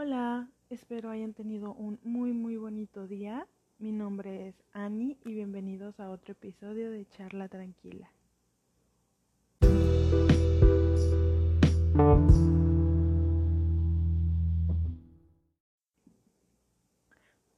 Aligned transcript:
Hola, 0.00 0.48
espero 0.70 1.10
hayan 1.10 1.34
tenido 1.34 1.74
un 1.74 1.98
muy 2.04 2.32
muy 2.32 2.56
bonito 2.56 3.08
día. 3.08 3.48
Mi 3.80 3.90
nombre 3.90 4.46
es 4.46 4.54
Annie 4.72 5.18
y 5.24 5.32
bienvenidos 5.32 5.98
a 5.98 6.10
otro 6.10 6.30
episodio 6.30 6.92
de 6.92 7.04
Charla 7.08 7.48
Tranquila. 7.48 8.08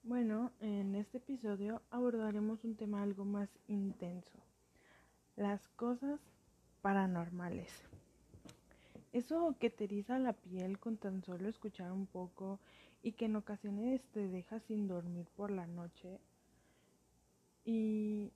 Bueno, 0.03 0.51
en 0.61 0.95
este 0.95 1.19
episodio 1.19 1.83
abordaremos 1.91 2.65
un 2.65 2.75
tema 2.75 3.03
algo 3.03 3.27
más 3.27 3.51
intenso, 3.69 4.39
las 5.37 5.69
cosas 5.77 6.19
paranormales. 6.81 7.69
Eso 9.13 9.57
que 9.59 9.71
te 9.71 9.85
eriza 9.85 10.19
la 10.19 10.35
piel 10.35 10.79
con 10.79 10.97
tan 10.97 11.25
solo 11.25 11.49
escuchar 11.49 11.91
un 11.91 12.07
poco 12.07 12.61
y 13.03 13.13
que 13.13 13.25
en 13.25 13.37
ocasiones 13.37 14.03
te 14.13 14.29
deja 14.29 14.61
sin 14.61 14.87
dormir 14.87 15.27
por 15.37 15.51
la 15.51 15.67
noche. 15.67 16.21
Y 17.65 18.33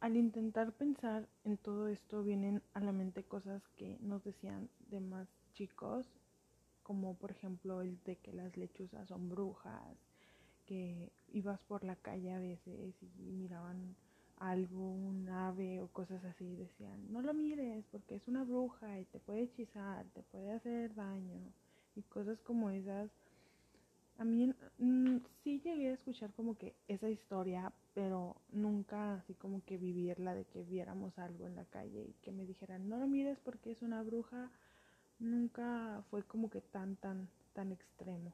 al 0.00 0.16
intentar 0.16 0.72
pensar 0.72 1.28
en 1.44 1.58
todo 1.58 1.88
esto 1.88 2.22
vienen 2.22 2.62
a 2.72 2.80
la 2.80 2.92
mente 2.92 3.22
cosas 3.24 3.62
que 3.76 3.98
nos 4.00 4.24
decían 4.24 4.70
de 4.90 5.00
más 5.00 5.28
chicos, 5.52 6.06
como 6.82 7.16
por 7.16 7.30
ejemplo 7.30 7.82
el 7.82 8.02
de 8.04 8.16
que 8.16 8.32
las 8.32 8.56
lechuzas 8.56 9.08
son 9.08 9.28
brujas, 9.28 9.96
que 10.66 11.12
ibas 11.32 11.62
por 11.64 11.84
la 11.84 11.96
calle 11.96 12.32
a 12.32 12.38
veces 12.38 12.94
y 13.02 13.30
miraban 13.32 13.94
algo, 14.38 14.90
un 14.90 15.28
ave 15.28 15.80
o 15.80 15.88
cosas 15.88 16.24
así, 16.24 16.56
decían, 16.56 17.12
no 17.12 17.22
lo 17.22 17.34
mires 17.34 17.84
porque 17.90 18.16
es 18.16 18.28
una 18.28 18.44
bruja 18.44 19.00
y 19.00 19.04
te 19.06 19.20
puede 19.20 19.42
hechizar, 19.42 20.06
te 20.14 20.22
puede 20.22 20.52
hacer 20.52 20.94
daño 20.94 21.40
y 21.96 22.02
cosas 22.02 22.40
como 22.40 22.70
esas. 22.70 23.10
A 24.18 24.24
mí 24.24 24.52
mm, 24.78 25.18
sí 25.42 25.60
llegué 25.60 25.88
a 25.88 25.94
escuchar 25.94 26.32
como 26.34 26.56
que 26.56 26.74
esa 26.88 27.08
historia, 27.08 27.72
pero 27.94 28.36
nunca 28.52 29.14
así 29.14 29.34
como 29.34 29.64
que 29.64 29.78
vivirla 29.78 30.34
de 30.34 30.44
que 30.44 30.62
viéramos 30.62 31.18
algo 31.18 31.46
en 31.46 31.56
la 31.56 31.64
calle 31.64 32.02
y 32.02 32.14
que 32.22 32.32
me 32.32 32.46
dijeran, 32.46 32.88
no 32.88 32.98
lo 32.98 33.06
mires 33.06 33.38
porque 33.40 33.72
es 33.72 33.82
una 33.82 34.02
bruja, 34.02 34.50
nunca 35.18 36.04
fue 36.10 36.22
como 36.24 36.50
que 36.50 36.60
tan, 36.60 36.96
tan, 36.96 37.28
tan 37.54 37.72
extremo. 37.72 38.32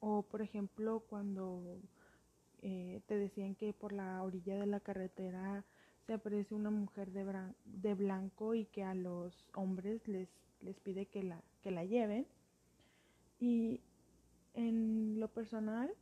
O 0.00 0.22
por 0.22 0.42
ejemplo 0.42 1.02
cuando 1.08 1.80
eh, 2.62 3.00
te 3.06 3.16
decían 3.16 3.54
que 3.54 3.72
por 3.72 3.92
la 3.92 4.22
orilla 4.22 4.56
de 4.56 4.66
la 4.66 4.80
carretera 4.80 5.64
se 6.06 6.14
aparece 6.14 6.54
una 6.54 6.70
mujer 6.70 7.10
de, 7.10 7.94
blanco 7.94 8.54
y 8.54 8.66
que 8.66 8.84
a 8.84 8.94
los 8.94 9.44
hombres 9.54 10.06
les, 10.06 10.28
les 10.60 10.78
pide 10.80 11.06
que 11.06 11.22
la, 11.22 11.42
que 11.62 11.70
la 11.70 11.84
lleven. 11.84 12.26
Y 13.40 13.80
en 14.54 15.18
lo 15.18 15.28
personal, 15.28 15.92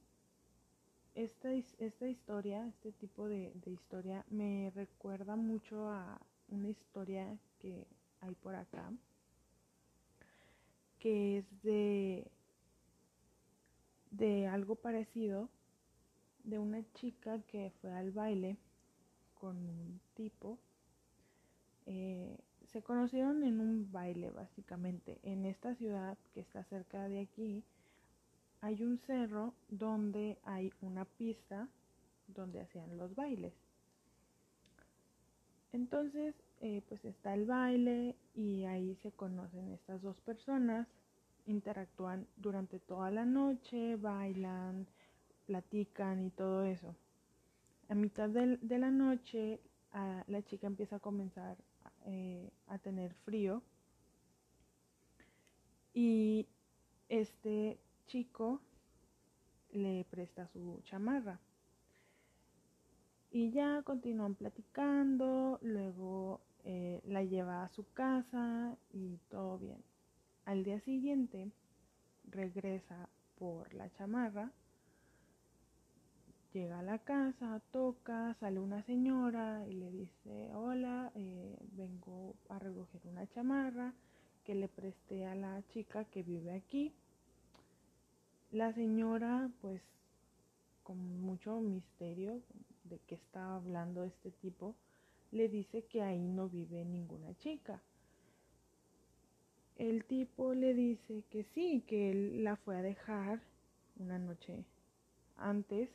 esta, 1.15 1.53
esta 1.53 2.09
historia, 2.09 2.67
este 2.69 2.93
tipo 2.93 3.29
de, 3.29 3.53
de 3.55 3.71
historia, 3.71 4.25
me 4.29 4.71
recuerda 4.75 5.37
mucho 5.37 5.89
a 5.89 6.21
una 6.49 6.69
historia 6.69 7.39
que 7.59 7.87
hay 8.21 8.35
por 8.35 8.55
acá, 8.55 8.93
que 10.99 11.39
es 11.39 11.63
de, 11.63 12.31
de 14.11 14.47
algo 14.47 14.77
parecido 14.77 15.49
de 16.45 16.59
una 16.59 16.83
chica 16.95 17.41
que 17.43 17.73
fue 17.81 17.93
al 17.93 18.13
baile 18.13 18.57
con 19.35 19.57
un 19.57 20.01
tipo. 20.15 20.59
Eh, 21.87 22.39
se 22.73 22.83
conocieron 22.83 23.43
en 23.43 23.61
un 23.61 23.91
baile 23.91 24.31
básicamente. 24.31 25.19
En 25.23 25.45
esta 25.45 25.75
ciudad 25.75 26.17
que 26.33 26.41
está 26.41 26.65
cerca 26.65 27.09
de 27.09 27.21
aquí 27.21 27.63
hay 28.61 28.83
un 28.83 28.99
cerro 28.99 29.55
donde 29.69 30.39
hay 30.45 30.73
una 30.81 31.05
pista 31.05 31.69
donde 32.29 32.61
hacían 32.61 32.97
los 32.97 33.15
bailes. 33.15 33.53
Entonces, 35.73 36.35
eh, 36.61 36.83
pues 36.89 37.05
está 37.05 37.35
el 37.35 37.47
baile 37.47 38.17
y 38.35 38.65
ahí 38.65 38.95
se 39.03 39.11
conocen 39.13 39.73
estas 39.73 40.01
dos 40.03 40.17
personas, 40.21 40.87
interactúan 41.47 42.27
durante 42.37 42.79
toda 42.79 43.11
la 43.11 43.25
noche, 43.25 43.97
bailan, 43.97 44.87
platican 45.47 46.23
y 46.23 46.31
todo 46.31 46.65
eso. 46.65 46.95
A 47.89 47.95
mitad 47.95 48.29
de, 48.29 48.59
la 48.79 48.91
noche 48.91 49.61
la 50.27 50.43
chica 50.43 50.67
empieza 50.67 50.97
a 50.97 51.01
comenzar 51.01 51.57
eh, 52.07 52.51
a 52.67 52.79
tener 52.79 53.15
frío 53.25 53.63
y 55.93 56.49
este 57.09 57.79
chico 58.07 58.61
le 59.73 60.05
presta 60.11 60.49
su 60.49 60.81
chamarra. 60.85 61.39
Y 63.31 63.51
ya 63.51 63.83
continúan 63.83 64.35
platicando, 64.35 65.59
luego 65.63 66.41
eh, 66.65 67.01
la 67.05 67.25
lleva 67.25 67.65
a 67.65 67.69
su 67.69 67.85
casa 67.93 68.77
y 68.93 69.19
todo 69.29 69.59
bien. 69.59 69.83
Al 70.45 70.63
día 70.63 70.81
siguiente 70.81 71.51
regresa 72.31 73.09
por 73.37 73.75
la 73.75 73.91
chamarra 73.91 74.53
Llega 76.55 76.79
a 76.79 76.83
la 76.83 77.01
casa, 77.01 77.61
toca, 77.73 78.33
sale 78.39 78.61
una 78.61 78.81
señora 78.85 79.67
y 79.67 79.73
le 79.73 79.91
dice, 79.91 80.55
hola, 80.55 81.11
eh, 81.17 81.59
vengo 81.73 82.37
a 82.49 82.61
recoger 82.61 83.01
una 83.07 83.27
chamarra 83.27 83.93
que 84.45 84.55
le 84.55 84.69
presté 84.69 85.27
a 85.27 85.35
la 85.35 85.61
chica 85.73 86.05
que 86.05 86.23
vive 86.23 86.53
aquí. 86.53 86.95
La 88.53 88.73
señora, 88.73 89.51
pues, 89.61 89.83
con 90.85 91.21
mucho 91.23 91.59
misterio 91.59 92.41
de 92.85 93.01
qué 93.01 93.17
está 93.17 93.57
hablando 93.57 94.05
este 94.05 94.31
tipo, 94.31 94.77
le 95.33 95.49
dice 95.49 95.83
que 95.87 96.03
ahí 96.03 96.29
no 96.29 96.49
vive 96.49 96.85
ninguna 96.85 97.35
chica. 97.39 97.83
El 99.75 100.05
tipo 100.05 100.55
le 100.55 100.73
dice 100.73 101.25
que 101.31 101.43
sí, 101.53 101.83
que 101.89 102.13
él 102.13 102.45
la 102.45 102.55
fue 102.55 102.77
a 102.77 102.83
dejar 102.83 103.41
una 103.97 104.21
noche 104.21 104.65
antes 105.37 105.91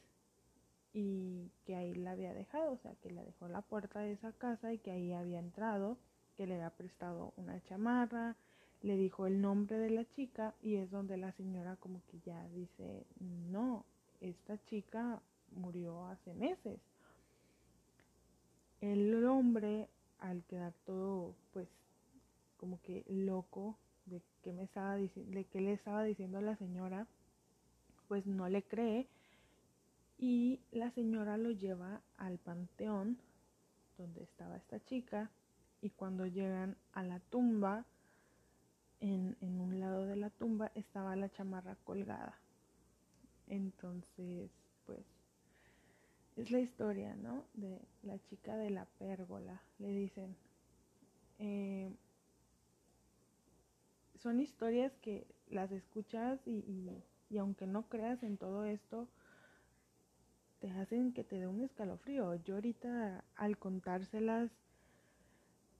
y 0.94 1.52
que 1.66 1.76
ahí 1.76 1.94
la 1.94 2.12
había 2.12 2.34
dejado, 2.34 2.72
o 2.72 2.78
sea, 2.78 2.96
que 2.96 3.12
la 3.12 3.24
dejó 3.24 3.48
la 3.48 3.62
puerta 3.62 4.00
de 4.00 4.14
esa 4.14 4.32
casa 4.34 4.74
y 4.74 4.80
que 4.80 4.92
ahí 4.92 5.14
había 5.14 5.40
entrado, 5.40 5.98
que 6.36 6.48
le 6.48 6.56
había 6.56 6.72
prestado 6.72 7.34
una 7.38 7.62
chamarra, 7.66 8.36
le 8.82 8.96
dijo 8.96 9.28
el 9.28 9.42
nombre 9.42 9.78
de 9.78 9.90
la 9.90 10.06
chica 10.12 10.56
y 10.62 10.76
es 10.76 10.90
donde 10.90 11.18
la 11.18 11.32
señora 11.34 11.76
como 11.78 12.02
que 12.08 12.20
ya 12.26 12.48
dice, 12.50 13.06
no, 13.20 13.86
esta 14.22 14.58
chica 14.66 15.22
murió 15.52 16.06
hace 16.08 16.34
meses. 16.34 16.80
El 18.82 19.26
hombre, 19.26 19.90
al 20.20 20.44
quedar 20.46 20.74
todo, 20.86 21.36
pues, 21.52 21.68
como 22.58 22.82
que 22.82 23.04
loco 23.08 23.78
de 24.06 24.22
que 24.44 24.54
me 24.54 24.64
estaba 24.64 24.96
diciendo, 24.96 25.36
de 25.36 25.44
que 25.46 25.62
le 25.62 25.74
estaba 25.74 26.04
diciendo 26.04 26.38
a 26.38 26.42
la 26.42 26.56
señora, 26.56 27.06
pues 28.08 28.26
no 28.26 28.48
le 28.50 28.64
cree 28.64 29.08
y 30.20 30.60
la 30.72 30.92
señora 30.92 31.38
lo 31.38 31.52
lleva 31.52 32.02
al 32.18 32.38
panteón 32.40 33.18
donde 33.98 34.22
estaba 34.22 34.58
esta 34.58 34.84
chica 34.84 35.32
y 35.82 35.92
cuando 35.92 36.26
llegan 36.26 36.76
a 36.92 37.04
la 37.04 37.20
tumba, 37.20 37.86
en, 39.00 39.38
un 39.42 39.80
lado 39.80 40.06
de 40.06 40.18
la 40.18 40.30
tumba 40.30 40.72
estaba 40.76 41.16
la 41.16 41.30
chamarra 41.30 41.78
colgada. 41.86 42.38
Entonces, 43.48 44.52
pues, 44.86 45.00
es 46.36 46.52
la 46.52 46.60
historia, 46.60 47.16
¿no? 47.16 47.46
De 47.54 47.80
la 48.04 48.20
chica 48.26 48.58
de 48.58 48.72
la 48.72 48.86
pérgola, 48.86 49.62
le 49.80 49.88
dicen. 49.88 50.36
Eh, 51.40 51.90
son 54.22 54.42
historias 54.42 54.92
que 54.98 55.26
las 55.50 55.72
escuchas 55.72 56.46
y, 56.46 57.02
y 57.30 57.38
aunque 57.38 57.66
no 57.66 57.84
creas 57.88 58.22
en 58.24 58.36
todo 58.36 58.66
esto, 58.66 59.08
te 60.60 60.70
hacen 60.72 61.14
que 61.14 61.24
te 61.24 61.40
dé 61.40 61.48
un 61.48 61.62
escalofrío. 61.62 62.36
Yo 62.36 62.56
ahorita 62.56 63.24
al 63.36 63.58
contárselas, 63.58 64.52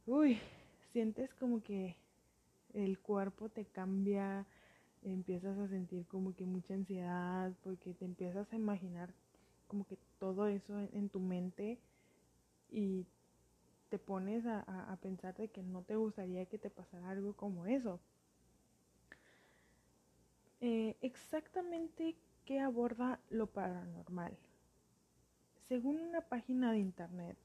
uy, 0.06 0.40
sientes 0.92 1.34
como 1.36 1.62
que 1.62 1.96
el 2.74 3.00
cuerpo 3.00 3.50
te 3.50 3.66
cambia, 3.66 4.46
empiezas 5.04 5.58
a 5.58 5.68
sentir 5.68 6.06
como 6.08 6.36
que 6.36 6.46
mucha 6.46 6.74
ansiedad, 6.74 7.54
porque 7.64 7.94
te 7.94 8.06
empiezas 8.06 8.52
a 8.52 8.56
imaginar 8.56 9.14
como 9.68 9.86
que 9.86 9.98
todo 10.18 10.48
eso 10.48 10.80
en, 10.80 11.10
tu 11.10 11.20
mente 11.20 11.80
y 12.72 13.06
te 13.90 14.00
pones 14.00 14.46
a, 14.46 14.98
pensar 15.02 15.36
de 15.36 15.50
que 15.50 15.64
no 15.64 15.84
te 15.84 15.96
gustaría 15.96 16.46
que 16.46 16.58
te 16.58 16.70
pasara 16.70 17.10
algo 17.10 17.34
como 17.34 17.66
eso. 17.66 18.00
Eh, 20.62 20.98
exactamente 21.02 22.16
qué 22.46 22.60
aborda 22.60 23.20
lo 23.30 23.48
paranormal. 23.48 24.38
Según 25.70 26.00
una 26.00 26.22
página 26.22 26.72
de 26.72 26.80
internet, 26.80 27.38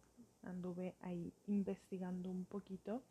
anduve 0.45 0.95
ahí 1.03 1.35
investigando 1.47 2.31
un 2.31 2.47
poquito, 2.47 3.03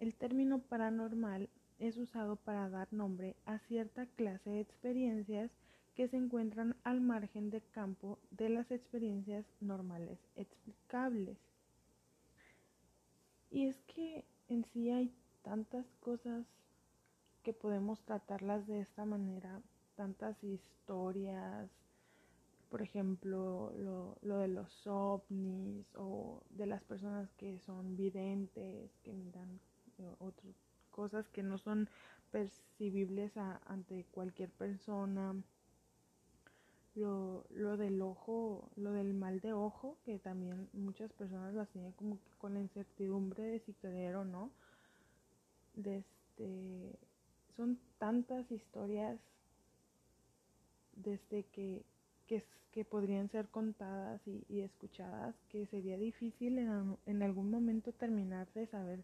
el 0.00 0.16
término 0.16 0.58
paranormal 0.58 1.48
es 1.78 1.96
usado 1.96 2.34
para 2.34 2.68
dar 2.68 2.92
nombre 2.92 3.36
a 3.46 3.60
cierta 3.60 4.06
clase 4.06 4.50
de 4.50 4.58
experiencias 4.58 5.52
que 5.94 6.08
se 6.08 6.16
encuentran 6.16 6.74
al 6.82 7.00
margen 7.00 7.50
del 7.50 7.62
campo 7.70 8.18
de 8.32 8.48
las 8.48 8.68
experiencias 8.72 9.46
normales 9.60 10.18
explicables. 10.34 11.38
Y 13.48 13.68
es 13.68 13.80
que 13.82 14.24
en 14.48 14.64
sí 14.64 14.90
hay 14.90 15.14
tantas 15.42 15.86
cosas 16.00 16.44
que 17.44 17.52
podemos 17.52 18.00
tratarlas 18.00 18.66
de 18.66 18.80
esta 18.80 19.04
manera, 19.04 19.62
tantas 19.94 20.42
historias, 20.42 21.70
por 22.72 22.80
ejemplo, 22.80 23.70
lo, 23.76 24.16
lo, 24.22 24.38
de 24.38 24.48
los 24.48 24.86
ovnis 24.86 25.86
o 25.94 26.42
de 26.48 26.64
las 26.64 26.82
personas 26.82 27.30
que 27.34 27.58
son 27.60 27.96
videntes, 27.96 28.90
que 29.04 29.12
miran 29.12 29.60
eh, 29.98 30.14
otras 30.18 30.54
cosas 30.90 31.28
que 31.28 31.42
no 31.42 31.58
son 31.58 31.90
percibibles 32.30 33.36
ante 33.36 34.06
cualquier 34.10 34.48
persona 34.50 35.34
lo, 36.94 37.44
lo 37.50 37.76
del 37.76 38.00
ojo, 38.00 38.70
lo 38.76 38.92
del 38.92 39.12
mal 39.12 39.40
de 39.40 39.52
ojo, 39.52 39.98
que 40.04 40.18
también 40.18 40.70
muchas 40.72 41.12
personas 41.12 41.54
las 41.54 41.68
tienen 41.68 41.92
como 41.92 42.18
que 42.20 42.30
con 42.38 42.54
la 42.54 42.60
incertidumbre 42.60 43.42
de 43.42 43.60
si 43.60 43.74
creer 43.74 44.16
o 44.16 44.24
no. 44.24 44.50
Desde, 45.74 46.98
son 47.54 47.78
tantas 47.98 48.50
historias 48.50 49.18
desde 50.96 51.44
que, 51.44 51.84
que, 52.26 52.84
podrían 52.84 53.28
ser 53.28 53.48
contadas 53.48 54.20
y, 54.26 54.60
escuchadas 54.60 55.34
que 55.50 55.66
sería 55.66 55.98
difícil 55.98 56.58
en, 56.58 57.22
algún 57.22 57.50
momento 57.50 57.92
terminar 57.92 58.50
de 58.54 58.66
saber 58.66 59.00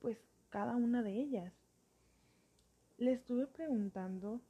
pues 0.00 0.16
cada 0.50 0.76
una 0.76 1.02
de 1.02 1.12
ellas. 1.12 1.52
Le 2.98 3.12
estuve 3.12 3.46
preguntando 3.46 4.40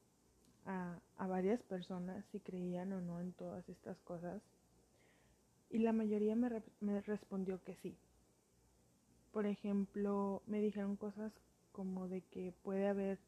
a, 0.67 1.01
varias 1.19 1.63
personas 1.63 2.25
si 2.33 2.41
creían 2.41 2.93
o 2.93 3.01
no 3.01 3.21
en 3.21 3.33
todas 3.33 3.69
estas 3.69 3.99
cosas 4.01 4.43
y 5.71 5.79
la 5.79 5.93
mayoría 5.93 6.37
me 6.37 7.01
respondió 7.01 7.63
que 7.65 7.75
sí. 7.77 7.97
Por 9.33 9.47
ejemplo, 9.47 10.43
me 10.47 10.61
dijeron 10.61 10.97
cosas 10.97 11.33
como 11.73 12.07
de 12.07 12.21
que 12.21 12.53
puede 12.63 12.87
haber 12.87 13.19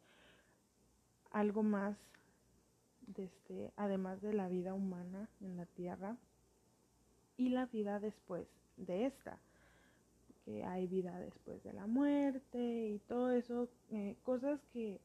algo 1.31 1.63
más 1.63 1.97
desde, 3.07 3.73
además 3.77 4.21
de 4.23 4.33
la 4.33 4.49
vida 4.49 4.75
humana 4.75 5.29
en 5.41 5.57
la 5.57 5.67
tierra 5.67 6.17
y 7.37 7.49
la 7.49 7.67
vida 7.67 8.01
después 8.01 8.47
de 8.77 9.07
esta 9.07 9.39
que 10.45 10.65
hay 10.65 10.87
vida 10.87 11.19
después 11.21 11.63
de 11.65 11.73
la 11.73 11.87
muerte 11.87 12.89
y 12.89 12.99
todo 13.09 13.31
eso 13.31 13.69
eh, 13.91 14.17
cosas 14.23 14.61
que 14.73 15.01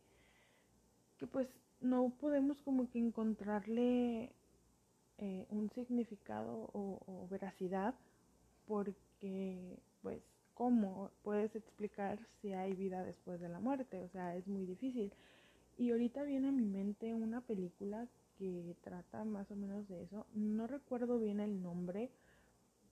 que 1.17 1.27
pues 1.27 1.47
no 1.81 2.09
podemos 2.19 2.61
como 2.61 2.89
que 2.89 2.99
encontrarle 2.99 4.33
eh, 5.17 5.45
un 5.49 5.69
significado 5.69 6.69
o, 6.73 7.01
o, 7.05 7.27
veracidad 7.29 7.93
porque 8.65 9.77
pues 10.01 10.21
cómo 10.53 11.11
puedes 11.23 11.55
explicar 11.55 12.19
si 12.41 12.53
hay 12.53 12.73
vida 12.73 13.03
después 13.03 13.39
de 13.39 13.49
la 13.49 13.59
muerte 13.59 14.01
o 14.01 14.09
sea 14.09 14.35
es 14.35 14.47
muy 14.47 14.65
difícil 14.65 15.11
y 15.79 15.91
ahorita 15.91 16.23
viene 16.23 16.49
a 16.49 16.51
mi 16.51 16.65
mente 16.65 17.13
una 17.13 17.39
película 17.41 18.05
que 18.37 18.75
trata 18.83 19.23
más 19.23 19.49
o 19.49 19.55
menos 19.55 19.87
de 19.87 20.03
eso 20.03 20.27
no 20.35 20.67
recuerdo 20.67 21.19
bien 21.19 21.39
el 21.39 21.61
nombre 21.61 22.11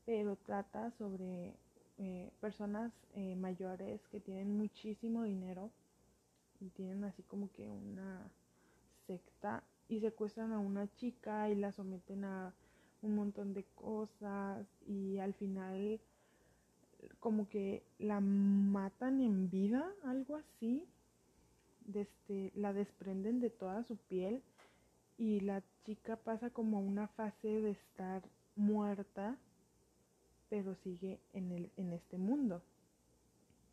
pero 0.05 0.37
trata 0.37 0.89
sobre 0.91 1.53
eh, 1.97 2.31
personas 2.39 2.93
eh, 3.13 3.35
mayores 3.35 3.99
que 4.07 4.21
tienen 4.21 4.57
muchísimo 4.57 5.23
dinero 5.23 5.69
y 6.61 6.69
tienen 6.69 7.03
así 7.03 7.23
como 7.23 7.51
que 7.51 7.67
una 7.67 8.31
secta 9.05 9.63
y 9.89 9.99
secuestran 9.99 10.53
a 10.53 10.59
una 10.59 10.87
chica 10.95 11.49
y 11.49 11.55
la 11.55 11.73
someten 11.73 12.23
a 12.23 12.53
un 13.01 13.15
montón 13.15 13.53
de 13.53 13.65
cosas 13.75 14.65
y 14.87 15.17
al 15.17 15.33
final 15.33 15.99
como 17.19 17.47
que 17.49 17.83
la 17.99 18.19
matan 18.21 19.19
en 19.19 19.49
vida, 19.49 19.85
algo 20.03 20.37
así. 20.37 20.83
La 22.55 22.73
desprenden 22.73 23.39
de 23.39 23.49
toda 23.49 23.83
su 23.85 23.95
piel 23.95 24.43
y 25.17 25.39
la 25.39 25.63
chica 25.85 26.17
pasa 26.17 26.49
como 26.49 26.79
una 26.79 27.07
fase 27.07 27.47
de 27.47 27.71
estar 27.71 28.21
muerta, 28.55 29.37
pero 30.49 30.75
sigue 30.75 31.19
en, 31.33 31.51
el, 31.51 31.71
en 31.77 31.93
este 31.93 32.17
mundo. 32.17 32.61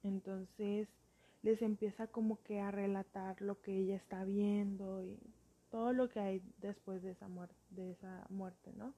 Entonces 0.03 0.89
les 1.43 1.61
empieza 1.61 2.07
como 2.07 2.43
que 2.43 2.61
a 2.61 2.71
relatar 2.71 3.41
lo 3.43 3.61
que 3.61 3.77
ella 3.77 3.97
está 3.97 4.25
viendo 4.25 5.03
y 5.03 5.19
todo 5.71 5.93
lo 5.93 6.09
que 6.09 6.21
hay 6.21 6.43
después 6.59 7.03
de 7.03 7.11
esa 7.11 7.29
muerte, 7.29 7.57
de 7.71 7.91
esa 7.91 8.27
muerte, 8.31 8.73
¿no? 8.77 8.95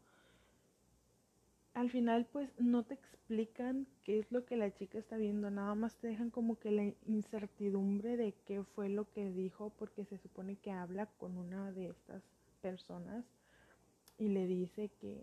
Al 1.77 1.91
final 1.91 2.27
pues 2.33 2.49
no 2.59 2.85
te 2.85 2.95
explican 2.95 3.87
qué 4.03 4.19
es 4.19 4.33
lo 4.33 4.47
que 4.47 4.57
la 4.57 4.73
chica 4.73 4.97
está 4.97 5.19
viendo, 5.19 5.51
nada 5.51 5.75
más 5.75 5.95
te 5.97 6.07
dejan 6.07 6.31
como 6.31 6.59
que 6.59 6.71
la 6.71 6.85
incertidumbre 7.07 8.17
de 8.17 8.33
qué 8.47 8.65
fue 8.65 8.89
lo 8.89 9.13
que 9.13 9.31
dijo 9.31 9.75
porque 9.79 10.07
se 10.07 10.17
supone 10.17 10.57
que 10.57 10.71
habla 10.71 11.05
con 11.19 11.37
una 11.37 11.71
de 11.73 11.89
estas 11.91 12.23
personas 12.63 13.27
y 14.17 14.29
le 14.29 14.47
dice 14.47 14.91
que 15.03 15.23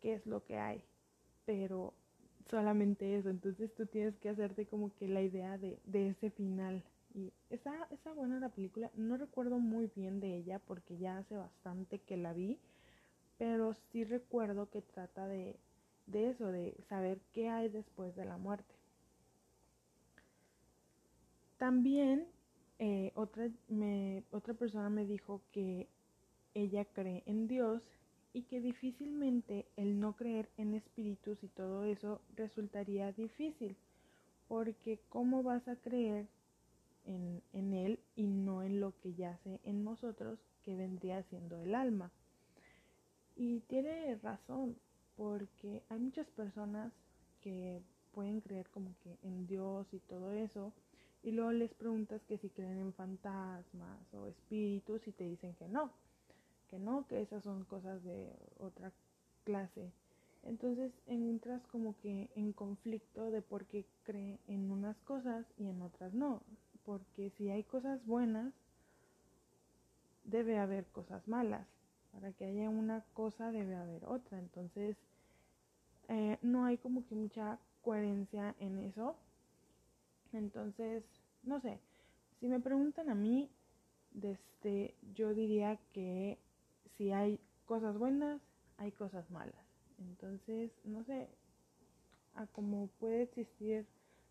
qué 0.00 0.14
es 0.14 0.24
lo 0.24 0.42
que 0.46 0.56
hay, 0.56 0.82
pero 1.44 1.92
solamente 2.48 3.18
eso. 3.18 3.28
Entonces 3.28 3.74
tú 3.74 3.84
tienes 3.84 4.16
que 4.16 4.30
hacerte 4.30 4.64
como 4.64 4.94
que 4.94 5.08
la 5.08 5.20
idea 5.20 5.58
de, 5.58 5.78
de 5.84 6.08
ese 6.08 6.30
final. 6.30 6.82
Y 7.14 7.34
está, 7.50 7.86
está 7.90 8.14
buena 8.14 8.40
la 8.40 8.48
película. 8.48 8.90
No 8.94 9.18
recuerdo 9.18 9.58
muy 9.58 9.90
bien 9.94 10.20
de 10.20 10.36
ella 10.38 10.58
porque 10.58 10.96
ya 10.96 11.18
hace 11.18 11.36
bastante 11.36 11.98
que 11.98 12.16
la 12.16 12.32
vi. 12.32 12.58
Pero 13.40 13.72
sí 13.72 14.04
recuerdo 14.04 14.68
que 14.68 14.82
trata 14.82 15.26
de, 15.26 15.56
de 16.04 16.28
eso, 16.28 16.52
de 16.52 16.76
saber 16.90 17.22
qué 17.32 17.48
hay 17.48 17.70
después 17.70 18.14
de 18.14 18.26
la 18.26 18.36
muerte. 18.36 18.74
También 21.56 22.26
eh, 22.78 23.12
otra, 23.14 23.48
me, 23.68 24.24
otra 24.30 24.52
persona 24.52 24.90
me 24.90 25.06
dijo 25.06 25.40
que 25.52 25.88
ella 26.52 26.84
cree 26.84 27.22
en 27.24 27.48
Dios 27.48 27.80
y 28.34 28.42
que 28.42 28.60
difícilmente 28.60 29.64
el 29.76 29.98
no 29.98 30.16
creer 30.16 30.50
en 30.58 30.74
espíritus 30.74 31.42
y 31.42 31.48
todo 31.48 31.84
eso 31.86 32.20
resultaría 32.36 33.10
difícil, 33.12 33.74
porque 34.48 35.00
¿cómo 35.08 35.42
vas 35.42 35.66
a 35.66 35.76
creer 35.76 36.28
en, 37.06 37.42
en 37.54 37.72
él 37.72 38.00
y 38.16 38.26
no 38.26 38.62
en 38.62 38.80
lo 38.80 38.92
que 39.00 39.14
yace 39.14 39.60
en 39.64 39.82
nosotros, 39.82 40.38
que 40.62 40.76
vendría 40.76 41.22
siendo 41.22 41.56
el 41.56 41.74
alma? 41.74 42.12
Y 43.40 43.60
tiene 43.60 44.16
razón, 44.16 44.76
porque 45.16 45.82
hay 45.88 45.98
muchas 45.98 46.26
personas 46.26 46.92
que 47.40 47.80
pueden 48.12 48.42
creer 48.42 48.68
como 48.68 48.94
que 49.02 49.16
en 49.22 49.46
Dios 49.46 49.86
y 49.94 49.98
todo 50.00 50.32
eso, 50.32 50.74
y 51.22 51.30
luego 51.30 51.50
les 51.52 51.72
preguntas 51.72 52.20
que 52.28 52.36
si 52.36 52.50
creen 52.50 52.78
en 52.78 52.92
fantasmas 52.92 54.12
o 54.12 54.26
espíritus 54.26 55.08
y 55.08 55.12
te 55.12 55.24
dicen 55.24 55.54
que 55.54 55.68
no 55.68 55.90
que 56.68 56.78
no, 56.78 57.06
que 57.08 57.22
esas 57.22 57.42
son 57.42 57.64
cosas 57.64 58.04
de 58.04 58.30
otra 58.58 58.92
clase. 59.44 59.90
Entonces 60.44 60.92
entras 61.06 61.66
como 61.66 61.96
que 61.98 62.30
en 62.36 62.52
conflicto 62.52 63.30
de 63.30 63.40
por 63.42 63.64
qué 63.64 63.86
cree 64.04 64.38
en 64.48 64.70
unas 64.70 64.96
cosas 65.00 65.46
y 65.56 65.66
en 65.66 65.80
otras 65.82 66.12
no. 66.12 66.42
Porque 66.84 67.30
si 67.30 67.50
hay 67.50 67.64
cosas 67.64 68.04
buenas, 68.06 68.52
debe 70.24 70.58
haber 70.58 70.84
cosas 70.86 71.26
malas. 71.26 71.66
Para 72.12 72.32
que 72.32 72.44
haya 72.44 72.68
una 72.68 73.04
cosa 73.14 73.50
debe 73.52 73.76
haber 73.76 74.04
otra. 74.04 74.38
Entonces 74.38 74.96
eh, 76.08 76.38
no 76.42 76.64
hay 76.64 76.76
como 76.78 77.06
que 77.06 77.14
mucha 77.14 77.58
coherencia 77.82 78.54
en 78.58 78.78
eso. 78.78 79.16
Entonces, 80.32 81.04
no 81.42 81.60
sé, 81.60 81.78
si 82.40 82.48
me 82.48 82.60
preguntan 82.60 83.10
a 83.10 83.14
mí, 83.14 83.50
desde, 84.12 84.94
yo 85.14 85.34
diría 85.34 85.78
que 85.92 86.38
si 86.96 87.12
hay 87.12 87.38
cosas 87.66 87.96
buenas, 87.96 88.40
hay 88.76 88.92
cosas 88.92 89.30
malas. 89.30 89.54
Entonces, 89.98 90.72
no 90.84 91.04
sé, 91.04 91.28
a 92.34 92.46
como 92.46 92.88
puede 92.98 93.22
existir 93.22 93.86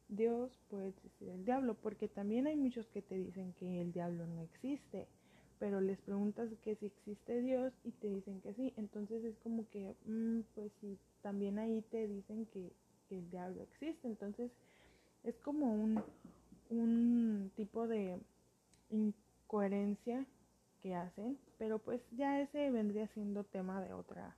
Dios, 0.07 0.51
puede 0.69 0.89
existir 0.89 1.29
el 1.29 1.45
diablo, 1.45 1.75
porque 1.75 2.07
también 2.07 2.47
hay 2.47 2.55
muchos 2.55 2.87
que 2.87 3.01
te 3.01 3.15
dicen 3.15 3.53
que 3.53 3.79
el 3.81 3.91
diablo 3.91 4.25
no 4.25 4.41
existe, 4.41 5.07
pero 5.59 5.81
les 5.81 5.99
preguntas 5.99 6.49
que 6.63 6.75
si 6.75 6.87
existe 6.87 7.41
Dios 7.41 7.73
y 7.83 7.91
te 7.91 8.07
dicen 8.07 8.39
que 8.41 8.53
sí, 8.53 8.73
entonces 8.77 9.23
es 9.25 9.37
como 9.39 9.69
que, 9.69 9.93
mmm, 10.05 10.39
pues 10.55 10.71
sí, 10.79 10.97
también 11.21 11.59
ahí 11.59 11.83
te 11.91 12.07
dicen 12.07 12.45
que, 12.47 12.71
que, 13.09 13.19
el 13.19 13.29
diablo 13.29 13.61
existe, 13.61 14.07
entonces 14.07 14.51
es 15.23 15.35
como 15.39 15.73
un, 15.73 16.01
un 16.69 17.51
tipo 17.55 17.87
de 17.87 18.17
incoherencia 18.89 20.25
que 20.81 20.95
hacen, 20.95 21.37
pero 21.57 21.77
pues 21.79 22.01
ya 22.11 22.39
ese 22.39 22.71
vendría 22.71 23.07
siendo 23.07 23.43
tema 23.43 23.81
de 23.81 23.91
otra, 23.91 24.35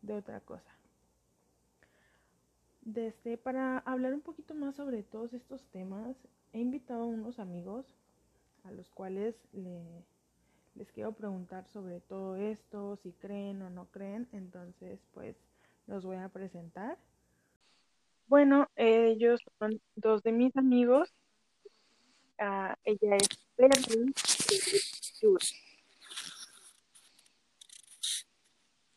de 0.00 0.14
otra 0.14 0.40
cosa. 0.40 0.70
Desde, 2.80 3.36
para 3.36 3.78
hablar 3.78 4.14
un 4.14 4.20
poquito 4.20 4.54
más 4.54 4.76
sobre 4.76 5.02
todos 5.02 5.32
estos 5.34 5.62
temas, 5.66 6.16
he 6.52 6.60
invitado 6.60 7.02
a 7.02 7.06
unos 7.06 7.38
amigos 7.38 7.86
a 8.64 8.70
los 8.70 8.90
cuales 8.90 9.34
le, 9.52 10.04
les 10.74 10.90
quiero 10.92 11.12
preguntar 11.12 11.66
sobre 11.68 12.00
todo 12.00 12.36
esto, 12.36 12.96
si 13.02 13.12
creen 13.12 13.62
o 13.62 13.70
no 13.70 13.86
creen, 13.86 14.28
entonces 14.32 15.00
pues 15.12 15.36
los 15.86 16.04
voy 16.04 16.16
a 16.16 16.28
presentar. 16.28 16.98
Bueno, 18.26 18.68
ellos 18.76 19.40
son 19.58 19.80
dos 19.96 20.22
de 20.22 20.32
mis 20.32 20.56
amigos. 20.56 21.12
Uh, 22.40 22.74
ella 22.84 23.16
es 23.16 23.28
Perry 23.54 24.12
y 25.20 25.28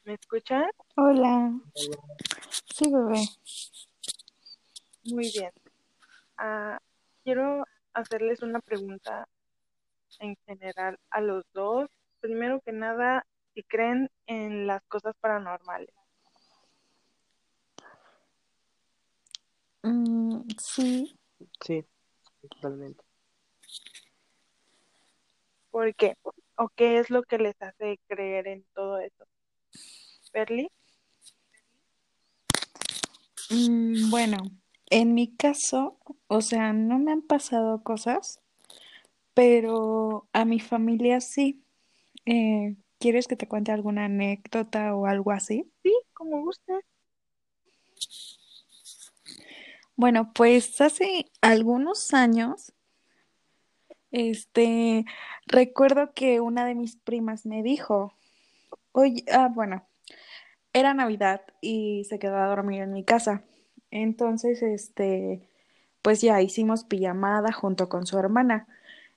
¿Me 0.05 0.13
escuchan? 0.13 0.65
Hola. 0.96 1.51
Sí, 2.74 2.91
bebé. 2.91 3.22
Muy 5.03 5.29
bien. 5.31 5.51
Uh, 6.39 6.77
quiero 7.24 7.65
hacerles 7.93 8.41
una 8.41 8.60
pregunta 8.62 9.27
en 10.20 10.36
general 10.46 10.98
a 11.10 11.22
los 11.22 11.44
dos. 11.54 11.90
Primero 12.20 12.62
que 12.62 12.72
nada, 12.72 13.26
si 13.54 13.64
creen 13.64 14.10
en 14.26 14.68
las 14.68 14.84
cosas 14.84 15.16
paranormales. 15.20 15.94
Mm, 19.84 20.42
sí. 20.58 21.18
Sí, 21.62 21.86
totalmente. 22.50 23.04
¿Por 25.72 25.94
qué? 25.96 26.16
¿O 26.56 26.70
qué 26.70 27.00
es 27.00 27.10
lo 27.10 27.24
que 27.24 27.38
les 27.38 27.62
hace 27.62 28.00
creer 28.08 28.48
en 28.48 28.66
todo 28.74 29.00
eso? 29.00 29.26
¿Perly? 30.32 30.70
Mm, 33.50 34.10
bueno, 34.10 34.38
en 34.90 35.14
mi 35.14 35.36
caso, 35.36 36.00
o 36.28 36.42
sea, 36.42 36.74
no 36.74 37.00
me 37.00 37.12
han 37.12 37.22
pasado 37.22 37.84
cosas, 37.84 38.42
pero 39.38 40.27
a 40.34 40.46
mi 40.46 40.60
familia 40.60 41.22
sí. 41.22 41.63
Eh, 42.25 42.75
¿Quieres 42.98 43.27
que 43.27 43.36
te 43.36 43.48
cuente 43.48 43.72
alguna 43.72 44.06
anécdota 44.06 44.96
o 44.96 45.06
algo 45.06 45.29
así? 45.29 45.72
Sí, 45.84 45.94
como 46.15 46.41
guste. 46.41 46.74
Bueno, 49.96 50.32
pues 50.34 50.82
hace 50.82 51.29
algunos 51.39 52.15
años, 52.15 52.74
este, 54.10 55.06
recuerdo 55.46 56.15
que 56.15 56.39
una 56.39 56.65
de 56.65 56.74
mis 56.74 56.96
primas 56.96 57.46
me 57.46 57.62
dijo, 57.62 58.13
oye, 58.91 59.24
ah, 59.32 59.51
bueno, 59.53 59.86
era 60.74 60.96
Navidad 60.96 61.41
y 61.62 62.06
se 62.06 62.17
quedó 62.17 62.38
a 62.38 62.48
dormir 62.48 62.82
en 62.82 62.91
mi 62.91 63.03
casa. 63.03 63.44
Entonces, 63.91 64.63
este, 64.63 65.48
pues 66.01 66.22
ya 66.22 66.41
hicimos 66.41 66.86
pijamada 66.86 67.51
junto 67.51 67.88
con 67.88 68.08
su 68.08 68.17
hermana. 68.17 68.67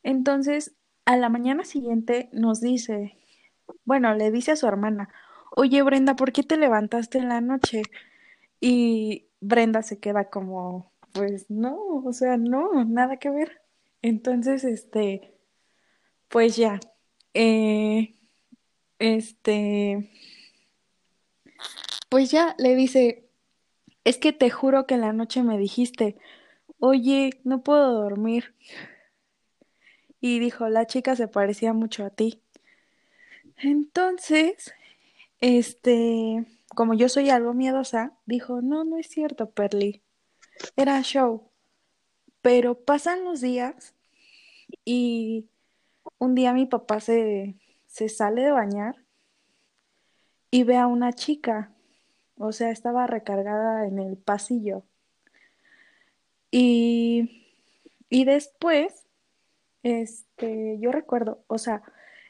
Entonces, 0.03 0.75
a 1.05 1.17
la 1.17 1.29
mañana 1.29 1.65
siguiente 1.65 2.29
nos 2.33 2.61
dice, 2.61 3.17
bueno, 3.85 4.15
le 4.15 4.31
dice 4.31 4.53
a 4.53 4.57
su 4.57 4.67
hermana, 4.67 5.09
oye 5.57 5.83
Brenda, 5.83 6.17
¿por 6.17 6.33
qué 6.33 6.43
te 6.43 6.57
levantaste 6.57 7.19
en 7.19 7.29
la 7.29 7.41
noche? 7.41 7.83
Y 8.61 9.29
Brenda 9.41 9.83
se 9.83 9.99
queda 9.99 10.31
como, 10.31 10.93
pues 11.13 11.51
no, 11.51 11.77
o 12.05 12.13
sea, 12.13 12.37
no, 12.37 12.85
nada 12.85 13.17
que 13.19 13.31
ver. 13.31 13.63
Entonces, 14.03 14.65
este, 14.65 15.35
pues 16.29 16.57
ya, 16.57 16.81
eh, 17.35 18.15
este, 18.99 20.11
pues 22.09 22.31
ya 22.31 22.55
le 22.59 22.75
dice, 22.75 23.29
es 24.05 24.19
que 24.19 24.33
te 24.33 24.51
juro 24.51 24.87
que 24.87 24.95
en 24.95 25.03
la 25.03 25.13
noche 25.13 25.43
me 25.43 25.59
dijiste, 25.59 26.17
oye, 26.79 27.41
no 27.45 27.63
puedo 27.63 27.93
dormir. 27.93 28.55
Y 30.21 30.39
dijo, 30.39 30.69
la 30.69 30.87
chica 30.87 31.17
se 31.17 31.29
parecía 31.29 31.73
mucho 31.73 32.05
a 32.05 32.11
ti. 32.11 32.43
Entonces, 33.57 34.73
este, 35.41 36.45
como 36.75 36.95
yo 36.95 37.09
soy 37.09 37.31
algo 37.31 37.55
miedosa, 37.55 38.13
dijo, 38.27 38.63
no, 38.63 38.85
no 38.85 38.99
es 38.99 39.09
cierto, 39.09 39.51
Perly. 39.51 40.03
Era 40.77 41.01
show. 41.03 41.51
Pero 42.43 42.79
pasan 42.85 43.25
los 43.25 43.41
días 43.41 43.95
y 44.85 45.49
un 46.19 46.35
día 46.35 46.53
mi 46.53 46.67
papá 46.67 47.01
se, 47.01 47.57
se 47.87 48.09
sale 48.09 48.43
de 48.43 48.53
bañar 48.53 48.97
y 50.51 50.65
ve 50.65 50.77
a 50.77 50.87
una 50.87 51.13
chica. 51.13 51.73
O 52.37 52.53
sea, 52.53 52.71
estaba 52.71 53.07
recargada 53.07 53.87
en 53.87 53.99
el 53.99 54.17
pasillo. 54.17 54.85
Y, 56.51 57.47
y 58.09 58.25
después, 58.25 59.07
este, 59.83 60.79
yo 60.81 60.93
recuerdo, 60.93 61.45
o 61.47 61.59
sea, 61.59 61.83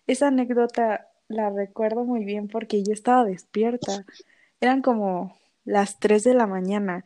esa 0.07 0.29
anécdota 0.29 1.09
la 1.29 1.51
recuerdo 1.51 2.05
muy 2.05 2.25
bien 2.25 2.49
porque 2.49 2.83
yo 2.83 2.93
estaba 2.93 3.25
despierta. 3.25 4.05
Eran 4.61 4.83
como 4.83 5.37
las 5.65 5.99
3 6.01 6.25
de 6.25 6.35
la 6.35 6.47
mañana 6.47 7.05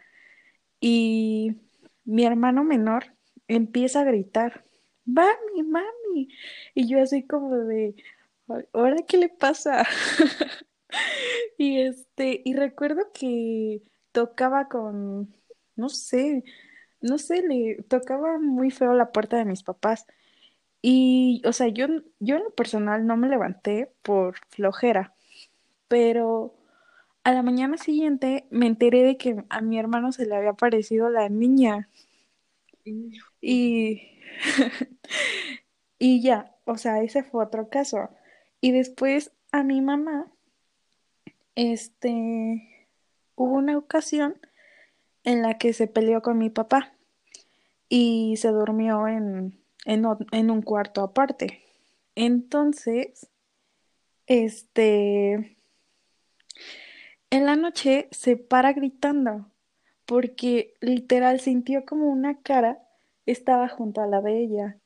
y 0.80 1.56
mi 2.04 2.24
hermano 2.24 2.64
menor 2.64 3.14
empieza 3.48 4.00
a 4.00 4.04
gritar, 4.04 4.64
mami, 5.04 5.62
mami. 5.62 6.28
Y 6.74 6.88
yo 6.88 7.02
así 7.02 7.26
como 7.26 7.56
de, 7.56 7.94
¿ahora 8.72 8.96
qué 9.06 9.18
le 9.18 9.28
pasa? 9.28 9.84
y 11.58 11.80
este, 11.80 12.42
y 12.44 12.54
recuerdo 12.54 13.10
que 13.12 13.82
tocaba 14.12 14.68
con, 14.68 15.34
no 15.76 15.88
sé, 15.88 16.44
no 17.00 17.18
sé, 17.18 17.42
le 17.42 17.82
tocaba 17.84 18.38
muy 18.38 18.70
feo 18.70 18.94
la 18.94 19.12
puerta 19.12 19.36
de 19.36 19.44
mis 19.44 19.62
papás. 19.62 20.06
Y, 20.86 21.40
o 21.46 21.52
sea, 21.54 21.68
yo, 21.68 21.86
yo 22.20 22.36
en 22.36 22.44
lo 22.44 22.50
personal 22.50 23.06
no 23.06 23.16
me 23.16 23.30
levanté 23.30 23.90
por 24.02 24.36
flojera, 24.50 25.14
pero 25.88 26.54
a 27.24 27.32
la 27.32 27.42
mañana 27.42 27.78
siguiente 27.78 28.46
me 28.50 28.66
enteré 28.66 29.02
de 29.02 29.16
que 29.16 29.42
a 29.48 29.62
mi 29.62 29.78
hermano 29.78 30.12
se 30.12 30.26
le 30.26 30.36
había 30.36 30.50
aparecido 30.50 31.08
la 31.08 31.30
niña. 31.30 31.88
Y, 33.40 34.02
y 35.98 36.20
ya, 36.20 36.54
o 36.66 36.76
sea, 36.76 37.02
ese 37.02 37.22
fue 37.22 37.42
otro 37.42 37.70
caso. 37.70 38.10
Y 38.60 38.72
después 38.72 39.32
a 39.52 39.62
mi 39.62 39.80
mamá, 39.80 40.30
este, 41.54 42.90
hubo 43.36 43.54
una 43.54 43.78
ocasión 43.78 44.38
en 45.22 45.40
la 45.40 45.56
que 45.56 45.72
se 45.72 45.86
peleó 45.86 46.20
con 46.20 46.36
mi 46.36 46.50
papá 46.50 46.92
y 47.88 48.36
se 48.36 48.48
durmió 48.48 49.08
en, 49.08 49.63
en, 49.84 50.04
en 50.32 50.50
un 50.50 50.62
cuarto 50.62 51.02
aparte. 51.02 51.62
Entonces, 52.14 53.28
este, 54.26 55.56
en 57.30 57.46
la 57.46 57.56
noche 57.56 58.08
se 58.10 58.36
para 58.36 58.72
gritando 58.72 59.50
porque 60.06 60.74
literal 60.80 61.40
sintió 61.40 61.84
como 61.84 62.08
una 62.10 62.40
cara 62.42 62.78
estaba 63.26 63.68
junto 63.68 64.00
a 64.02 64.06
la 64.06 64.20
de 64.20 64.42
ella 64.42 64.78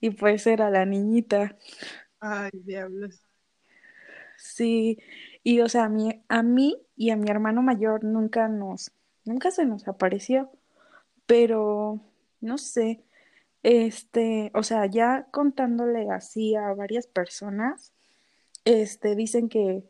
y 0.00 0.10
pues 0.10 0.46
era 0.46 0.70
la 0.70 0.86
niñita. 0.86 1.56
Ay, 2.20 2.50
diablos. 2.64 3.20
Sí, 4.36 4.98
y 5.42 5.60
o 5.60 5.68
sea, 5.68 5.84
a 5.84 5.88
mí, 5.88 6.22
a 6.28 6.42
mí 6.42 6.80
y 6.96 7.10
a 7.10 7.16
mi 7.16 7.28
hermano 7.30 7.62
mayor 7.62 8.04
nunca 8.04 8.48
nos, 8.48 8.92
nunca 9.24 9.50
se 9.50 9.66
nos 9.66 9.88
apareció, 9.88 10.50
pero 11.26 12.00
no 12.40 12.58
sé, 12.58 13.04
este, 13.68 14.50
o 14.54 14.62
sea, 14.62 14.86
ya 14.86 15.28
contándole 15.30 16.10
así 16.10 16.54
a 16.56 16.72
varias 16.72 17.06
personas, 17.06 17.92
este, 18.64 19.14
dicen 19.14 19.50
que 19.50 19.84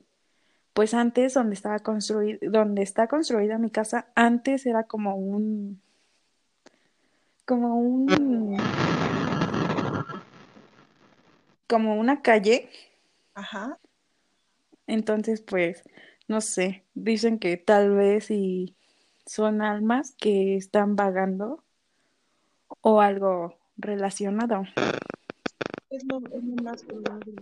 pues 0.73 0.95
antes 0.95 1.35
donde 1.35 1.55
estaba 1.55 1.79
construida, 1.79 2.39
donde 2.43 2.83
está 2.83 3.07
construida 3.07 3.57
mi 3.57 3.71
casa, 3.71 4.09
antes 4.17 4.67
era 4.67 4.83
como 4.83 5.15
un, 5.15 5.81
como 7.45 7.79
un, 7.79 8.57
como 11.69 11.95
una 12.01 12.21
calle. 12.21 12.69
Ajá. 13.35 13.79
Entonces, 14.89 15.41
pues, 15.41 15.85
no 16.27 16.41
sé, 16.41 16.85
dicen 16.95 17.39
que 17.39 17.57
tal 17.59 17.95
vez 17.95 18.33
y 18.33 18.75
son 19.25 19.63
almas 19.63 20.17
que 20.19 20.57
están 20.57 20.97
vagando 20.97 21.63
o 22.81 23.01
algo 23.01 23.58
relacionado. 23.79 24.65
Es 25.91 26.05
lo, 26.05 26.19
es 26.19 26.45
lo 26.45 26.63
más 26.63 26.85
probable 26.85 27.35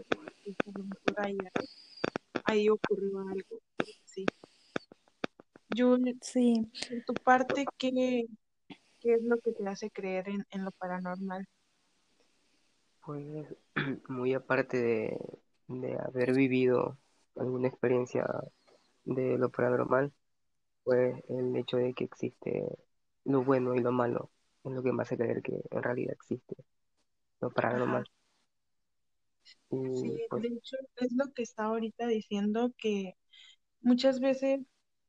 que 0.44 0.50
a 0.66 0.78
lo 0.78 0.84
mejor 0.84 1.14
ahí, 1.18 1.38
ahí 2.44 2.68
ocurrió 2.68 3.20
algo. 3.20 3.60
Sí. 4.04 4.24
Jules, 5.76 6.16
Sí. 6.20 6.54
en 6.90 7.04
tu 7.04 7.14
parte, 7.14 7.66
¿qué, 7.78 8.26
qué 9.00 9.14
es 9.14 9.22
lo 9.24 9.38
que 9.38 9.52
te 9.52 9.68
hace 9.68 9.90
creer 9.90 10.28
en, 10.28 10.46
en 10.50 10.64
lo 10.64 10.70
paranormal? 10.72 11.46
Pues 13.04 13.46
muy 14.08 14.34
aparte 14.34 14.78
de, 14.78 15.18
de 15.68 15.98
haber 15.98 16.32
vivido 16.34 16.98
alguna 17.36 17.68
experiencia 17.68 18.26
de 19.04 19.38
lo 19.38 19.50
paranormal, 19.50 20.12
pues 20.84 21.22
el 21.28 21.56
hecho 21.56 21.78
de 21.78 21.94
que 21.94 22.04
existe 22.04 22.78
lo 23.24 23.44
bueno 23.44 23.74
y 23.74 23.80
lo 23.80 23.92
malo 23.92 24.30
es 24.70 24.76
lo 24.76 24.82
que 24.82 24.92
me 24.92 25.02
hace 25.02 25.16
creer 25.16 25.42
que 25.42 25.60
en 25.70 25.82
realidad 25.82 26.12
existe 26.14 26.56
lo 27.40 27.50
paranormal. 27.52 28.06
Y 29.70 29.76
Sí, 29.92 30.12
pues 30.28 30.42
de 30.42 30.48
hecho 30.48 30.76
es 30.96 31.12
lo 31.12 31.32
que 31.32 31.42
está 31.42 31.64
ahorita 31.64 32.06
diciendo 32.06 32.72
que 32.78 33.14
muchas 33.82 34.20
veces 34.20 34.60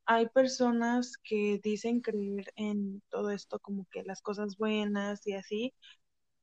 hay 0.06 0.28
personas 0.30 1.18
que 1.24 1.60
dicen 1.64 2.02
creer 2.02 2.52
en 2.56 3.02
todo 3.10 3.32
esto 3.32 3.60
como 3.60 3.86
que 3.92 4.04
las 4.04 4.22
cosas 4.22 4.58
buenas 4.58 5.26
y 5.28 5.34
así, 5.34 5.74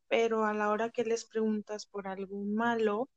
pero 0.08 0.44
a 0.46 0.54
la 0.54 0.70
hora 0.70 0.90
que 0.90 1.04
les 1.04 1.24
preguntas 1.26 1.86
por 1.86 2.08
algo 2.08 2.44
malo 2.44 3.10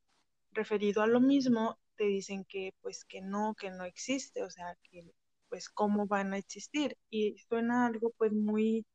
referido 0.51 1.01
a 1.03 1.07
lo 1.07 1.21
mismo, 1.21 1.79
te 1.97 2.05
dicen 2.05 2.45
que 2.45 2.73
pues 2.81 3.05
que 3.05 3.21
no, 3.21 3.55
que 3.55 3.71
no 3.71 3.85
existe, 3.85 4.43
o 4.43 4.49
sea, 4.51 4.77
que 4.83 5.03
pues 5.49 5.69
cómo 5.69 6.07
van 6.07 6.33
a 6.33 6.37
existir. 6.37 6.97
Y 7.09 7.37
suena 7.49 7.87
algo 7.87 8.11
pues 8.17 8.33
muy 8.33 8.85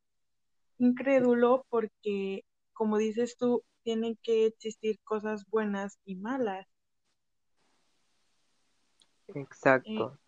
incrédulo 0.79 1.65
porque, 1.69 2.45
como 2.73 2.99
dices 2.99 3.37
tú, 3.37 3.63
tienen 3.83 4.17
que 4.23 4.47
existir 4.47 4.99
cosas 5.05 5.45
buenas 5.49 5.99
y 6.05 6.17
malas. 6.17 6.67
Eh, 9.29 9.41
exacto. 9.41 10.19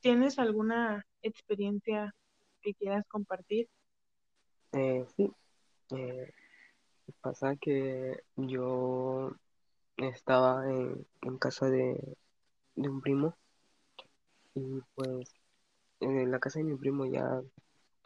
¿tienes 0.00 0.38
alguna 0.38 1.04
experiencia 1.22 2.14
que 2.62 2.74
quieras 2.74 3.04
compartir? 3.08 3.68
Eh, 4.72 5.04
sí, 5.16 5.32
eh, 5.90 6.32
pasa 7.20 7.56
que 7.56 8.22
yo 8.36 9.32
estaba 9.96 10.70
en, 10.70 11.06
en 11.22 11.38
casa 11.38 11.68
de, 11.68 12.16
de 12.76 12.88
un 12.88 13.00
primo 13.00 13.36
y 14.54 14.80
pues 14.94 15.34
en 16.00 16.30
la 16.30 16.38
casa 16.38 16.60
de 16.60 16.66
mi 16.66 16.76
primo 16.76 17.06
ya 17.06 17.42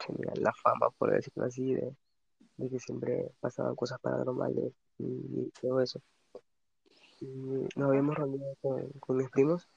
tenía 0.07 0.33
la 0.35 0.53
fama, 0.53 0.89
por 0.97 1.11
decirlo 1.11 1.45
así, 1.45 1.73
de, 1.73 1.95
de 2.57 2.69
que 2.69 2.79
siempre 2.79 3.31
pasaban 3.39 3.75
cosas 3.75 3.99
paranormales 3.99 4.73
y 4.99 5.51
todo 5.61 5.81
eso. 5.81 6.01
Y 7.19 7.25
nos 7.75 7.89
habíamos 7.89 8.15
reunido 8.15 8.55
con, 8.61 9.17
mis 9.17 9.29
primos 9.29 9.67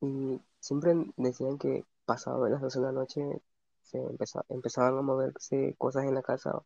y 0.00 0.40
siempre 0.60 0.94
decían 1.16 1.58
que 1.58 1.84
pasado 2.04 2.48
las 2.48 2.60
12 2.60 2.80
de 2.80 2.84
la 2.86 2.92
noche 2.92 3.42
se 3.82 3.98
empeza- 3.98 4.44
empezaban 4.48 4.98
a 4.98 5.02
moverse 5.02 5.74
cosas 5.78 6.04
en 6.04 6.14
la 6.14 6.22
casa 6.22 6.62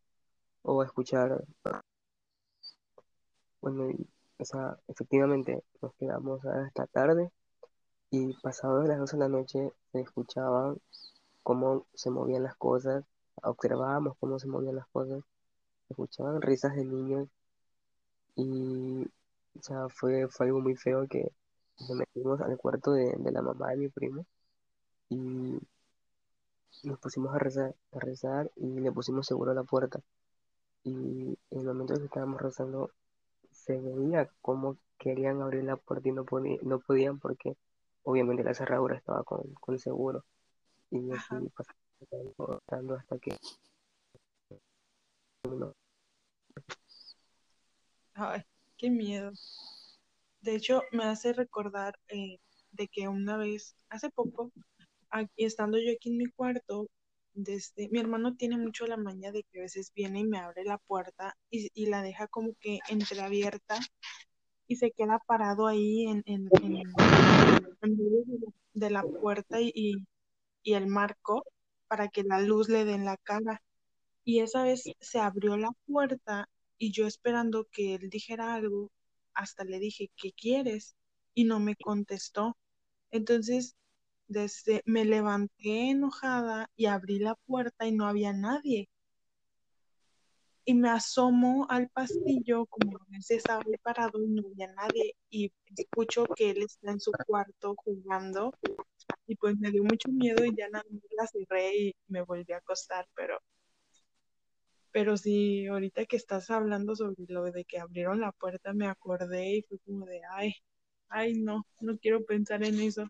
o 0.62 0.82
a 0.82 0.84
escuchar, 0.84 1.44
bueno, 3.60 3.88
o 4.38 4.44
sea, 4.44 4.78
efectivamente 4.88 5.62
nos 5.80 5.94
quedamos 5.94 6.44
hasta 6.44 6.86
tarde 6.86 7.30
y 8.10 8.34
pasado 8.40 8.82
las 8.82 8.98
12 8.98 9.16
de 9.16 9.20
la 9.20 9.28
noche 9.28 9.72
se 9.92 10.00
escuchaban 10.00 10.78
cómo 11.48 11.86
se 11.94 12.10
movían 12.10 12.42
las 12.44 12.56
cosas, 12.56 13.04
observábamos 13.42 14.16
cómo 14.20 14.38
se 14.40 14.48
movían 14.48 14.76
las 14.76 14.88
cosas, 14.88 15.22
escuchaban 15.90 16.42
risas 16.42 16.76
de 16.76 16.84
niños 16.84 17.28
y, 18.36 19.04
o 19.58 19.62
sea, 19.62 19.88
fue, 19.88 20.28
fue 20.28 20.46
algo 20.46 20.60
muy 20.60 20.76
feo 20.76 21.06
que 21.08 21.32
nos 21.80 21.90
metimos 21.98 22.40
al 22.40 22.56
cuarto 22.58 22.92
de, 22.92 23.14
de 23.18 23.32
la 23.32 23.42
mamá 23.42 23.70
de 23.70 23.76
mi 23.76 23.88
primo 23.88 24.24
y 25.10 25.58
nos 26.84 26.98
pusimos 27.00 27.34
a 27.34 27.38
rezar, 27.38 27.74
a 27.92 27.98
rezar 27.98 28.50
y 28.56 28.80
le 28.80 28.90
pusimos 28.92 29.26
seguro 29.26 29.50
a 29.50 29.54
la 29.54 29.62
puerta. 29.64 30.00
Y 30.84 30.92
en 31.50 31.60
el 31.60 31.66
momento 31.66 31.94
en 31.94 32.00
que 32.00 32.06
estábamos 32.06 32.40
rezando, 32.42 32.90
se 33.52 33.80
veía 33.80 34.30
cómo 34.42 34.78
querían 34.98 35.42
abrir 35.42 35.64
la 35.64 35.76
puerta 35.76 36.08
y 36.08 36.12
no, 36.12 36.24
poni- 36.26 36.60
no 36.62 36.80
podían 36.80 37.18
porque 37.20 37.56
obviamente 38.04 38.44
la 38.44 38.54
cerradura 38.54 38.96
estaba 38.96 39.24
con, 39.24 39.54
con 39.54 39.78
seguro. 39.78 40.24
Y 40.90 41.12
Ajá. 41.12 41.36
así 41.36 41.48
pasando 41.48 42.60
pasando 42.66 42.94
hasta 42.94 43.18
que 43.18 43.36
Ay, 48.14 48.42
qué 48.76 48.90
miedo. 48.90 49.32
De 50.40 50.54
hecho, 50.54 50.82
me 50.92 51.04
hace 51.04 51.32
recordar 51.32 51.98
eh, 52.08 52.38
de 52.72 52.88
que 52.88 53.08
una 53.08 53.36
vez, 53.36 53.76
hace 53.88 54.10
poco, 54.10 54.52
aquí, 55.10 55.44
estando 55.44 55.78
yo 55.78 55.92
aquí 55.92 56.10
en 56.10 56.16
mi 56.18 56.26
cuarto, 56.26 56.88
desde, 57.34 57.88
mi 57.90 57.98
hermano 57.98 58.34
tiene 58.34 58.56
mucho 58.56 58.86
la 58.86 58.96
maña 58.96 59.32
de 59.32 59.42
que 59.42 59.58
a 59.58 59.62
veces 59.62 59.92
viene 59.94 60.20
y 60.20 60.24
me 60.24 60.38
abre 60.38 60.64
la 60.64 60.78
puerta 60.78 61.36
y, 61.50 61.70
y 61.74 61.86
la 61.86 62.02
deja 62.02 62.26
como 62.28 62.54
que 62.60 62.78
entreabierta 62.88 63.78
y 64.66 64.76
se 64.76 64.90
queda 64.90 65.20
parado 65.26 65.66
ahí 65.66 66.06
en, 66.06 66.22
en, 66.26 66.48
en, 66.62 66.72
de 66.72 68.00
la 68.00 68.22
de 68.72 68.90
la 68.90 69.02
puerta 69.02 69.60
y, 69.60 69.70
y, 69.74 70.06
y 70.66 70.74
el 70.74 70.88
marco 70.88 71.44
para 71.88 72.08
que 72.08 72.24
la 72.24 72.40
luz 72.40 72.68
le 72.68 72.84
dé 72.84 72.94
en 72.94 73.04
la 73.04 73.16
cara. 73.18 73.62
Y 74.24 74.40
esa 74.40 74.64
vez 74.64 74.82
se 75.00 75.20
abrió 75.20 75.56
la 75.56 75.70
puerta 75.86 76.48
y 76.78 76.92
yo 76.92 77.06
esperando 77.06 77.66
que 77.70 77.94
él 77.94 78.10
dijera 78.10 78.54
algo, 78.54 78.90
hasta 79.34 79.64
le 79.64 79.78
dije, 79.78 80.10
¿qué 80.16 80.32
quieres? 80.32 80.96
Y 81.34 81.44
no 81.44 81.60
me 81.60 81.76
contestó. 81.76 82.56
Entonces, 83.12 83.76
desde 84.28 84.82
me 84.86 85.04
levanté 85.04 85.90
enojada 85.90 86.68
y 86.76 86.86
abrí 86.86 87.20
la 87.20 87.36
puerta 87.46 87.86
y 87.86 87.92
no 87.92 88.06
había 88.08 88.32
nadie. 88.32 88.88
Y 90.66 90.74
me 90.74 90.90
asomo 90.90 91.66
al 91.70 91.88
pasillo, 91.90 92.66
como 92.66 92.98
estaba 93.28 93.62
ahí 93.64 93.78
parado 93.82 94.20
y 94.20 94.28
no 94.28 94.42
había 94.48 94.66
nadie. 94.72 95.14
Y 95.30 95.52
escucho 95.76 96.24
que 96.34 96.50
él 96.50 96.62
está 96.64 96.90
en 96.90 97.00
su 97.00 97.12
cuarto 97.26 97.76
jugando. 97.76 98.52
Y 99.28 99.36
pues 99.36 99.56
me 99.58 99.70
dio 99.70 99.84
mucho 99.84 100.10
miedo 100.10 100.44
y 100.44 100.54
ya 100.56 100.68
nada 100.68 100.84
más 100.90 101.02
la 101.16 101.26
cerré 101.28 101.76
y 101.76 101.96
me 102.08 102.22
volví 102.22 102.52
a 102.52 102.58
acostar. 102.58 103.08
Pero, 103.14 103.40
pero 104.90 105.16
sí, 105.16 105.68
ahorita 105.68 106.04
que 106.06 106.16
estás 106.16 106.50
hablando 106.50 106.96
sobre 106.96 107.24
lo 107.28 107.44
de 107.44 107.64
que 107.64 107.78
abrieron 107.78 108.20
la 108.20 108.32
puerta, 108.32 108.72
me 108.72 108.88
acordé 108.88 109.58
y 109.58 109.62
fue 109.62 109.78
como 109.86 110.04
de, 110.04 110.20
ay, 110.32 110.52
ay, 111.10 111.34
no, 111.34 111.64
no 111.80 111.96
quiero 111.98 112.24
pensar 112.24 112.64
en 112.64 112.80
eso. 112.80 113.08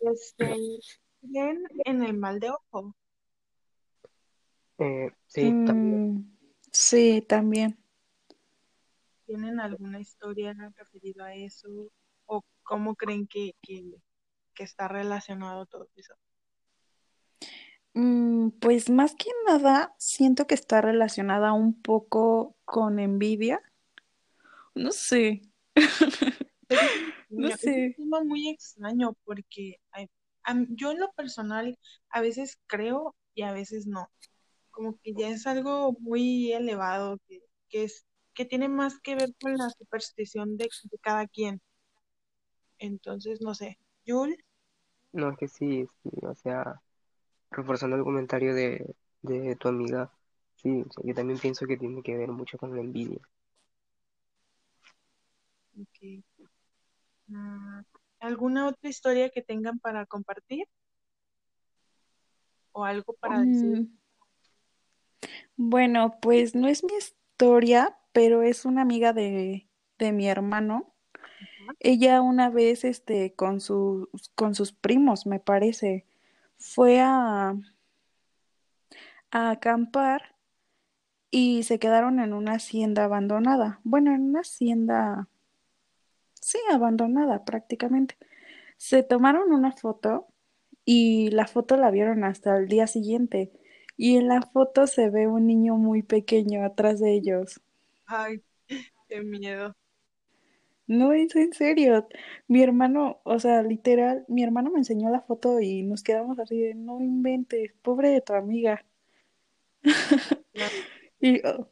Este, 0.00 0.54
¿creen 1.20 1.64
en 1.84 2.04
el 2.04 2.16
mal 2.16 2.38
de 2.38 2.50
ojo? 2.50 2.94
Eh, 4.78 5.10
sí, 5.26 5.54
también, 5.64 6.02
Mm, 6.08 6.22
sí, 6.72 7.22
también. 7.28 7.78
¿Tienen 9.24 9.60
alguna 9.60 10.00
historia 10.00 10.52
referida 10.74 11.26
a 11.26 11.34
eso? 11.34 11.68
¿O 12.26 12.42
cómo 12.64 12.96
creen 12.96 13.28
que, 13.28 13.52
que, 13.62 13.84
que 14.54 14.64
está 14.64 14.88
relacionado 14.88 15.66
todo 15.66 15.88
eso? 15.96 16.14
Mm, 17.94 18.50
pues 18.60 18.90
más 18.90 19.14
que 19.14 19.30
nada, 19.46 19.94
siento 19.98 20.46
que 20.46 20.54
está 20.54 20.80
relacionada 20.80 21.52
un 21.52 21.80
poco 21.80 22.56
con 22.64 22.98
envidia. 22.98 23.60
No 24.74 24.92
sé, 24.92 25.42
no 27.36 27.50
extraño, 27.50 27.56
es 27.60 27.76
un 27.76 27.86
sé. 27.86 27.96
tema 27.96 28.22
muy 28.24 28.48
extraño 28.50 29.14
porque 29.24 29.76
ay, 29.92 30.08
am- 30.44 30.66
yo 30.76 30.90
en 30.92 31.00
lo 31.00 31.10
personal 31.12 31.78
a 32.10 32.20
veces 32.20 32.58
creo 32.66 33.14
y 33.34 33.42
a 33.42 33.52
veces 33.52 33.86
no. 33.86 34.10
Como 34.76 34.98
que 35.02 35.12
ya 35.14 35.28
es 35.30 35.46
algo 35.48 35.96
muy 36.00 36.52
elevado 36.52 37.18
que, 37.28 37.40
que 37.68 37.84
es, 37.84 38.06
que 38.34 38.44
tiene 38.44 38.68
más 38.68 39.00
que 39.00 39.16
ver 39.16 39.30
con 39.40 39.56
la 39.58 39.70
superstición 39.70 40.56
de, 40.56 40.68
de 40.84 40.98
cada 41.00 41.26
quien. 41.28 41.60
Entonces, 42.78 43.42
no 43.42 43.54
sé. 43.54 43.78
Yul, 44.06 44.34
no 45.12 45.30
es 45.30 45.38
que 45.38 45.48
sí, 45.48 45.86
sí, 46.02 46.10
o 46.22 46.34
sea, 46.36 46.80
reforzando 47.50 47.96
el 47.96 48.04
comentario 48.04 48.54
de, 48.54 48.94
de 49.22 49.56
tu 49.56 49.68
amiga, 49.68 50.12
sí, 50.56 50.82
o 50.88 50.92
sea, 50.92 51.04
yo 51.06 51.14
también 51.14 51.40
pienso 51.40 51.66
que 51.66 51.76
tiene 51.78 52.02
que 52.02 52.16
ver 52.16 52.30
mucho 52.30 52.58
con 52.58 52.74
la 52.74 52.82
envidia. 52.82 53.20
ok. 55.80 56.24
Ah, 57.32 57.84
¿alguna 58.20 58.66
otra 58.66 58.90
historia 58.90 59.30
que 59.30 59.40
tengan 59.42 59.78
para 59.78 60.06
compartir 60.06 60.66
o 62.72 62.84
algo 62.84 63.12
para 63.14 63.40
decir? 63.44 63.80
Bueno, 65.56 66.18
pues 66.20 66.54
no 66.54 66.68
es 66.68 66.84
mi 66.84 66.94
historia, 66.94 67.96
pero 68.12 68.42
es 68.42 68.64
una 68.64 68.82
amiga 68.82 69.12
de, 69.12 69.68
de 69.98 70.12
mi 70.12 70.28
hermano. 70.28 70.94
Ella 71.80 72.20
una 72.22 72.50
vez, 72.50 72.84
este, 72.84 73.34
con 73.34 73.60
sus, 73.60 74.08
con 74.34 74.54
sus 74.54 74.72
primos, 74.72 75.26
me 75.26 75.40
parece, 75.40 76.06
fue 76.58 77.00
a, 77.00 77.54
a 79.30 79.50
acampar 79.50 80.36
y 81.30 81.64
se 81.64 81.78
quedaron 81.78 82.20
en 82.20 82.32
una 82.32 82.54
hacienda 82.54 83.04
abandonada. 83.04 83.80
Bueno, 83.84 84.14
en 84.14 84.22
una 84.22 84.40
hacienda, 84.40 85.28
sí, 86.40 86.58
abandonada 86.72 87.44
prácticamente. 87.44 88.16
Se 88.76 89.02
tomaron 89.02 89.52
una 89.52 89.72
foto 89.72 90.28
y 90.84 91.30
la 91.30 91.46
foto 91.46 91.76
la 91.76 91.90
vieron 91.90 92.24
hasta 92.24 92.56
el 92.56 92.68
día 92.68 92.86
siguiente. 92.86 93.52
Y 93.98 94.16
en 94.16 94.28
la 94.28 94.42
foto 94.42 94.86
se 94.86 95.10
ve 95.10 95.26
un 95.26 95.46
niño 95.46 95.76
muy 95.76 96.02
pequeño 96.02 96.64
atrás 96.64 97.00
de 97.00 97.12
ellos. 97.14 97.60
Ay, 98.06 98.42
qué 99.08 99.22
miedo. 99.22 99.74
No 100.88 101.12
es 101.12 101.36
en 101.36 101.52
serio. 101.52 102.08
Mi 102.48 102.60
hermano, 102.62 103.20
o 103.24 103.38
sea, 103.38 103.62
literal, 103.62 104.24
mi 104.28 104.42
hermano 104.42 104.70
me 104.72 104.78
enseñó 104.78 105.10
la 105.10 105.20
foto 105.20 105.60
y 105.60 105.82
nos 105.84 106.02
quedamos 106.02 106.38
así 106.40 106.58
de, 106.60 106.74
no 106.74 107.00
inventes, 107.00 107.72
pobre 107.82 108.10
de 108.10 108.20
tu 108.20 108.34
amiga. 108.34 108.84
Y, 111.20 111.40
oh, 111.46 111.68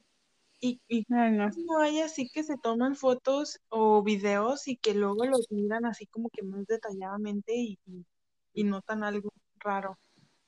Y, 0.61 0.81
y 0.89 1.07
Ay, 1.11 1.31
no. 1.33 1.57
no 1.67 1.79
hay 1.81 2.01
así 2.01 2.29
que 2.31 2.43
se 2.43 2.57
toman 2.59 2.97
fotos 2.97 3.61
o 3.69 4.03
videos 4.03 4.67
y 4.69 4.77
que 4.77 4.95
luego 4.95 5.25
los 5.27 5.51
miran 5.51 5.85
así 5.87 6.07
como 6.07 6.31
que 6.31 6.43
más 6.43 6.67
detalladamente 6.67 7.55
y, 7.55 7.79
y- 7.87 8.07
y 8.55 8.65
notan 8.65 9.05
algo 9.05 9.31
raro. 9.59 9.99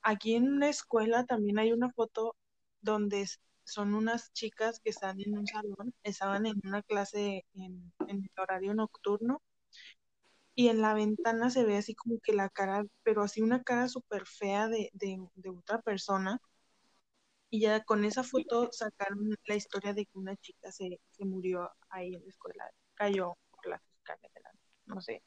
Aquí 0.09 0.37
en 0.37 0.49
una 0.49 0.69
escuela 0.69 1.25
también 1.27 1.59
hay 1.59 1.73
una 1.73 1.90
foto 1.90 2.37
donde 2.81 3.27
son 3.64 3.92
unas 3.92 4.33
chicas 4.33 4.79
que 4.79 4.90
están 4.90 5.21
en 5.21 5.37
un 5.37 5.49
salón, 5.49 5.92
estaban 6.05 6.47
en 6.47 6.61
una 6.62 6.83
clase 6.85 7.45
en, 7.55 7.92
el 8.07 8.31
horario 8.38 8.73
nocturno 8.73 9.42
y 10.55 10.69
en 10.69 10.81
la 10.81 10.95
ventana 10.95 11.51
se 11.51 11.64
ve 11.64 11.77
así 11.77 11.97
como 11.97 12.21
que 12.21 12.33
la 12.35 12.49
cara, 12.49 12.85
pero 13.03 13.23
así 13.23 13.42
una 13.42 13.64
cara 13.64 13.88
súper 13.88 14.27
fea 14.27 14.69
de, 14.69 14.90
de, 14.92 15.19
de 15.35 15.51
otra 15.51 15.83
persona. 15.83 16.40
Y 17.51 17.62
ya 17.62 17.83
con 17.83 18.05
esa 18.05 18.23
foto 18.23 18.71
sacaron 18.73 19.35
la 19.45 19.57
historia 19.57 19.92
de 19.92 20.07
que 20.07 20.19
una 20.19 20.37
chica 20.37 20.71
se, 20.71 21.01
se 21.11 21.25
murió 21.25 21.69
ahí 21.90 22.14
en 22.14 22.23
la 22.23 22.29
escuela, 22.29 22.71
cayó 22.95 23.37
por 23.51 23.66
las 23.66 23.83
escaleras, 23.90 24.55
no 24.87 25.01
sé. 25.01 25.25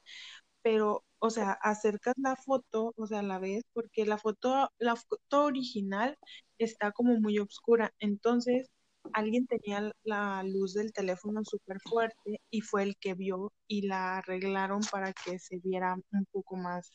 Pero, 0.61 1.03
o 1.19 1.29
sea, 1.29 1.51
acercas 1.53 2.15
la 2.17 2.35
foto, 2.35 2.93
o 2.97 3.07
sea, 3.07 3.21
la 3.21 3.39
ves, 3.39 3.63
porque 3.73 4.05
la 4.05 4.17
foto, 4.17 4.69
la 4.79 4.95
foto 4.95 5.45
original 5.45 6.17
está 6.57 6.91
como 6.91 7.19
muy 7.19 7.39
oscura. 7.39 7.93
Entonces, 7.99 8.67
alguien 9.13 9.47
tenía 9.47 9.91
la 10.03 10.43
luz 10.43 10.73
del 10.73 10.91
teléfono 10.93 11.41
súper 11.43 11.79
fuerte 11.81 12.41
y 12.49 12.61
fue 12.61 12.83
el 12.83 12.97
que 12.97 13.13
vio 13.15 13.53
y 13.67 13.87
la 13.87 14.17
arreglaron 14.19 14.81
para 14.91 15.13
que 15.13 15.39
se 15.39 15.59
viera 15.59 15.95
un 16.11 16.25
poco 16.31 16.55
más 16.57 16.91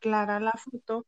clara 0.00 0.38
la 0.40 0.52
foto 0.52 1.06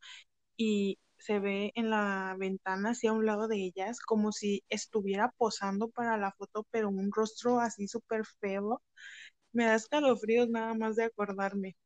y 0.57 0.99
se 1.18 1.38
ve 1.40 1.73
en 1.75 1.90
la 1.90 2.37
ventana 2.38 2.90
así 2.90 3.07
a 3.07 3.12
un 3.12 3.27
lado 3.27 3.49
de 3.49 3.57
ellas 3.64 4.01
como 4.01 4.33
si 4.33 4.62
estuviera 4.68 5.33
posando 5.38 5.88
para 5.90 6.16
la 6.18 6.33
foto, 6.33 6.66
pero 6.71 6.88
un 6.90 7.11
rostro 7.12 7.61
así 7.61 7.88
súper 7.88 8.25
feo. 8.40 8.83
Me 9.53 9.66
da 9.66 9.77
escalofríos 9.77 10.49
nada 10.51 10.75
más 10.75 10.97
de 10.97 11.05
acordarme. 11.05 11.77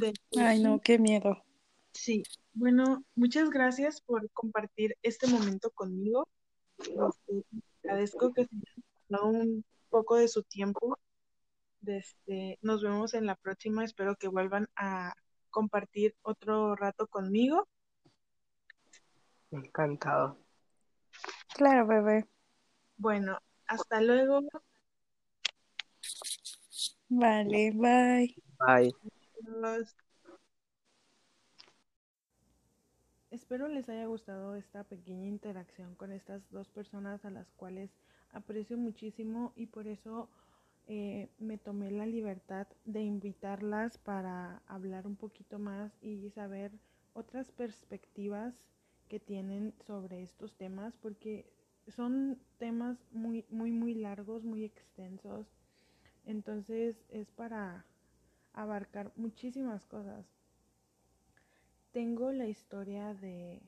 De 0.00 0.14
Ay, 0.38 0.62
no, 0.62 0.80
qué 0.80 0.98
miedo. 0.98 1.44
Sí, 1.92 2.22
bueno, 2.54 3.04
muchas 3.14 3.50
gracias 3.50 4.00
por 4.00 4.30
compartir 4.30 4.96
este 5.02 5.26
momento 5.26 5.70
conmigo. 5.70 6.28
Este, 6.78 7.44
agradezco 7.84 8.32
que 8.32 8.46
se 8.46 8.56
dado 9.08 9.26
un 9.26 9.64
poco 9.90 10.16
de 10.16 10.28
su 10.28 10.44
tiempo. 10.44 10.98
Este, 11.86 12.58
nos 12.62 12.82
vemos 12.82 13.12
en 13.12 13.26
la 13.26 13.34
próxima. 13.36 13.84
Espero 13.84 14.16
que 14.16 14.28
vuelvan 14.28 14.66
a 14.76 15.12
compartir 15.50 16.16
otro 16.22 16.74
rato 16.74 17.06
conmigo. 17.08 17.68
Encantado. 19.50 20.38
Claro, 21.54 21.86
bebé. 21.86 22.26
Bueno, 22.96 23.38
hasta 23.66 24.00
luego. 24.00 24.40
Vale, 27.10 27.72
bye. 27.74 28.34
Bye. 28.66 29.12
Adiós. 29.46 29.94
Espero 33.30 33.66
les 33.66 33.88
haya 33.88 34.06
gustado 34.06 34.54
esta 34.54 34.84
pequeña 34.84 35.26
interacción 35.26 35.94
con 35.96 36.12
estas 36.12 36.48
dos 36.50 36.68
personas 36.68 37.24
a 37.24 37.30
las 37.30 37.50
cuales 37.52 37.90
aprecio 38.30 38.76
muchísimo 38.78 39.52
y 39.56 39.66
por 39.66 39.88
eso 39.88 40.28
eh, 40.86 41.28
me 41.38 41.58
tomé 41.58 41.90
la 41.90 42.06
libertad 42.06 42.66
de 42.84 43.02
invitarlas 43.02 43.98
para 43.98 44.62
hablar 44.66 45.06
un 45.06 45.16
poquito 45.16 45.58
más 45.58 45.92
y 46.02 46.30
saber 46.30 46.72
otras 47.14 47.50
perspectivas 47.50 48.54
que 49.08 49.18
tienen 49.18 49.74
sobre 49.86 50.22
estos 50.22 50.54
temas 50.56 50.96
porque 50.98 51.46
son 51.88 52.38
temas 52.58 52.98
muy 53.10 53.44
muy 53.50 53.72
muy 53.72 53.94
largos, 53.94 54.44
muy 54.44 54.64
extensos. 54.64 55.46
Entonces 56.24 56.96
es 57.08 57.30
para 57.32 57.84
abarcar 58.54 59.12
muchísimas 59.16 59.86
cosas. 59.86 60.26
Tengo 61.92 62.32
la 62.32 62.46
historia 62.46 63.14
de, 63.14 63.60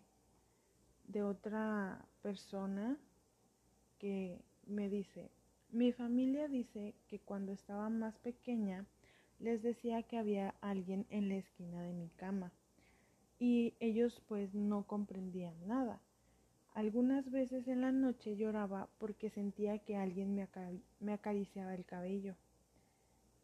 de 1.09 1.23
otra 1.23 2.05
persona 2.23 2.97
que 3.99 4.41
me 4.67 4.89
dice, 4.89 5.31
mi 5.71 5.93
familia 5.93 6.49
dice 6.49 6.95
que 7.09 7.19
cuando 7.19 7.53
estaba 7.53 7.89
más 7.89 8.19
pequeña 8.19 8.87
les 9.41 9.63
decía 9.63 10.03
que 10.05 10.19
había 10.19 10.55
alguien 10.61 11.07
en 11.11 11.29
la 11.29 11.37
esquina 11.37 11.83
de 11.83 11.93
mi 11.93 12.09
cama 12.11 12.53
y 13.39 13.75
ellos 13.81 14.23
pues 14.29 14.55
no 14.55 14.87
comprendían 14.87 15.55
nada. 15.67 16.01
Algunas 16.75 17.31
veces 17.31 17.69
en 17.69 17.81
la 17.83 17.93
noche 17.93 18.37
lloraba 18.37 18.89
porque 18.99 19.31
sentía 19.31 19.79
que 19.79 19.97
alguien 19.97 20.35
me, 20.35 20.49
me 21.01 21.13
acariciaba 21.13 21.75
el 21.75 21.85
cabello. 21.85 22.37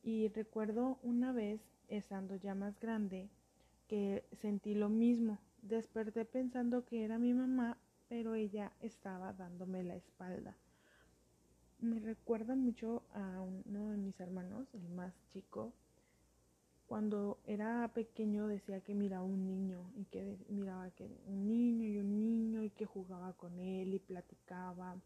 Y 0.03 0.29
recuerdo 0.29 0.99
una 1.03 1.33
vez, 1.33 1.61
estando 1.89 2.37
ya 2.37 2.55
más 2.55 2.79
grande, 2.81 3.29
que 3.87 4.25
sentí 4.33 4.75
lo 4.75 4.89
mismo. 4.89 5.39
Desperté 5.63 6.25
pensando 6.25 6.85
que 6.85 7.05
era 7.05 7.19
mi 7.19 7.35
mamá, 7.35 7.77
pero 8.09 8.35
ella 8.35 8.73
estaba 8.81 9.33
dándome 9.33 9.85
la 9.85 9.97
espalda. 9.97 10.57
Me 11.81 11.99
recuerda 11.99 12.55
mucho 12.55 13.03
a 13.15 13.41
uno 13.41 13.91
de 13.91 13.97
mis 13.97 14.19
hermanos, 14.21 14.69
el 14.75 14.89
más 14.89 15.15
chico. 15.33 15.73
Cuando 16.87 17.39
era 17.47 17.91
pequeño 17.95 18.49
decía 18.49 18.81
que 18.81 18.95
miraba 18.95 19.25
un 19.25 19.45
niño 19.45 19.91
y 19.95 20.05
que 20.07 20.37
miraba 20.49 20.91
que 20.91 21.09
un 21.27 21.47
niño 21.47 21.87
y 21.87 21.99
un 21.99 22.11
niño 22.11 22.63
y 22.65 22.71
que 22.71 22.85
jugaba 22.85 23.33
con 23.35 23.59
él 23.61 23.95
y 23.95 23.99
platicaba. 23.99 25.01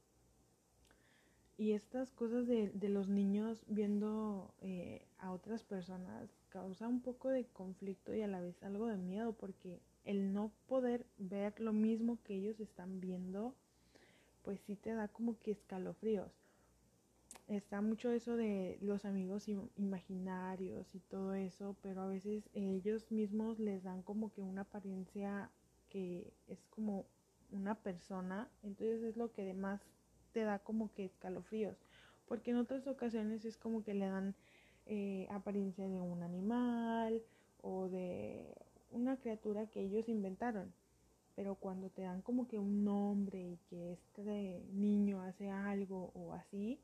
Y 1.57 1.73
estas 1.73 2.11
cosas 2.11 2.47
de, 2.47 2.71
de 2.71 2.89
los 2.89 3.09
niños 3.09 3.65
viendo 3.69 4.53
eh, 4.61 5.07
a 5.19 5.33
otras 5.33 5.63
personas 5.63 6.29
causa 6.49 6.89
un 6.89 7.01
poco 7.01 7.29
de 7.29 7.47
conflicto 7.47 8.13
y 8.15 8.23
a 8.23 8.27
la 8.27 8.41
vez 8.41 8.61
algo 8.63 8.89
de 8.89 8.97
miedo 8.97 9.33
porque 9.33 9.81
el 10.05 10.33
no 10.33 10.53
poder 10.67 11.07
ver 11.17 11.59
lo 11.61 11.73
mismo 11.73 12.19
que 12.25 12.35
ellos 12.35 12.61
están 12.61 13.01
viendo, 13.01 13.55
pues 14.43 14.61
sí 14.61 14.77
te 14.77 14.93
da 14.95 15.09
como 15.09 15.39
que 15.39 15.53
escalofríos. 15.53 16.33
Está 17.49 17.81
mucho 17.83 18.11
eso 18.11 18.37
de 18.37 18.79
los 18.81 19.05
amigos 19.05 19.49
imaginarios 19.77 20.95
y 20.95 21.01
todo 21.01 21.35
eso, 21.35 21.77
pero 21.83 22.03
a 22.03 22.07
veces 22.07 22.49
ellos 22.55 23.11
mismos 23.11 23.59
les 23.59 23.83
dan 23.83 24.03
como 24.03 24.33
que 24.33 24.43
una 24.43 24.63
apariencia 24.63 25.51
que 25.89 26.33
es 26.47 26.65
como 26.71 27.07
una 27.51 27.75
persona, 27.75 28.51
entonces 28.63 29.03
es 29.03 29.17
lo 29.17 29.33
que 29.33 29.43
además 29.43 29.81
te 30.35 30.43
da 30.43 30.59
como 30.59 30.93
que 30.93 31.05
escalofríos, 31.05 31.79
porque 32.27 32.51
en 32.51 32.59
otras 32.59 32.87
ocasiones 32.89 33.45
es 33.45 33.57
como 33.57 33.85
que 33.85 33.95
le 33.95 34.07
dan 34.07 34.35
eh, 34.87 35.29
apariencia 35.31 35.89
de 35.89 36.01
un 36.01 36.23
animal 36.23 37.23
o 37.63 37.89
de 37.89 38.45
una 38.91 39.17
criatura 39.17 39.67
que 39.67 39.81
ellos 39.81 40.09
inventaron. 40.09 40.75
Pero 41.37 41.55
cuando 41.55 41.89
te 41.89 42.03
dan 42.03 42.21
como 42.21 42.47
que 42.49 42.59
un 42.59 42.85
nombre 42.85 43.41
y 43.41 43.59
que 43.69 43.93
este 43.93 44.63
niño 44.73 45.23
hace 45.23 45.51
algo 45.51 46.11
o 46.15 46.33
así, 46.35 46.81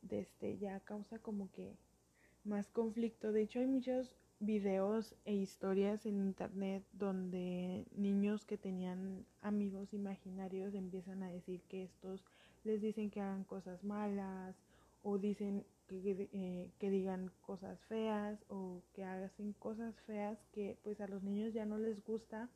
desde 0.00 0.58
ya 0.58 0.80
causa 0.80 1.18
como 1.18 1.50
que 1.52 1.76
más 2.44 2.68
conflicto. 2.70 3.32
De 3.32 3.42
hecho 3.42 3.60
hay 3.60 3.66
muchos 3.66 4.16
videos 4.40 5.14
e 5.24 5.34
historias 5.34 6.04
en 6.06 6.16
internet 6.20 6.84
donde 6.92 7.86
niños 7.94 8.44
que 8.44 8.58
tenían 8.58 9.24
amigos 9.40 9.94
imaginarios 9.94 10.74
empiezan 10.74 11.22
a 11.22 11.28
decir 11.28 11.62
que 11.68 11.84
estos 11.84 12.24
les 12.64 12.80
dicen 12.80 13.10
que 13.10 13.20
hagan 13.20 13.44
cosas 13.44 13.82
malas 13.84 14.56
o 15.02 15.18
dicen 15.18 15.64
que, 15.88 16.28
eh, 16.32 16.70
que, 16.78 16.90
digan 16.90 17.30
cosas 17.42 17.80
feas 17.84 18.38
o 18.48 18.82
que 18.94 19.04
hacen 19.04 19.52
cosas 19.54 19.94
feas 20.02 20.38
que 20.52 20.78
pues 20.82 21.00
a 21.00 21.08
los 21.08 21.22
niños 21.22 21.52
ya 21.52 21.66
no 21.66 21.78
les 21.78 22.04
gusta 22.04 22.48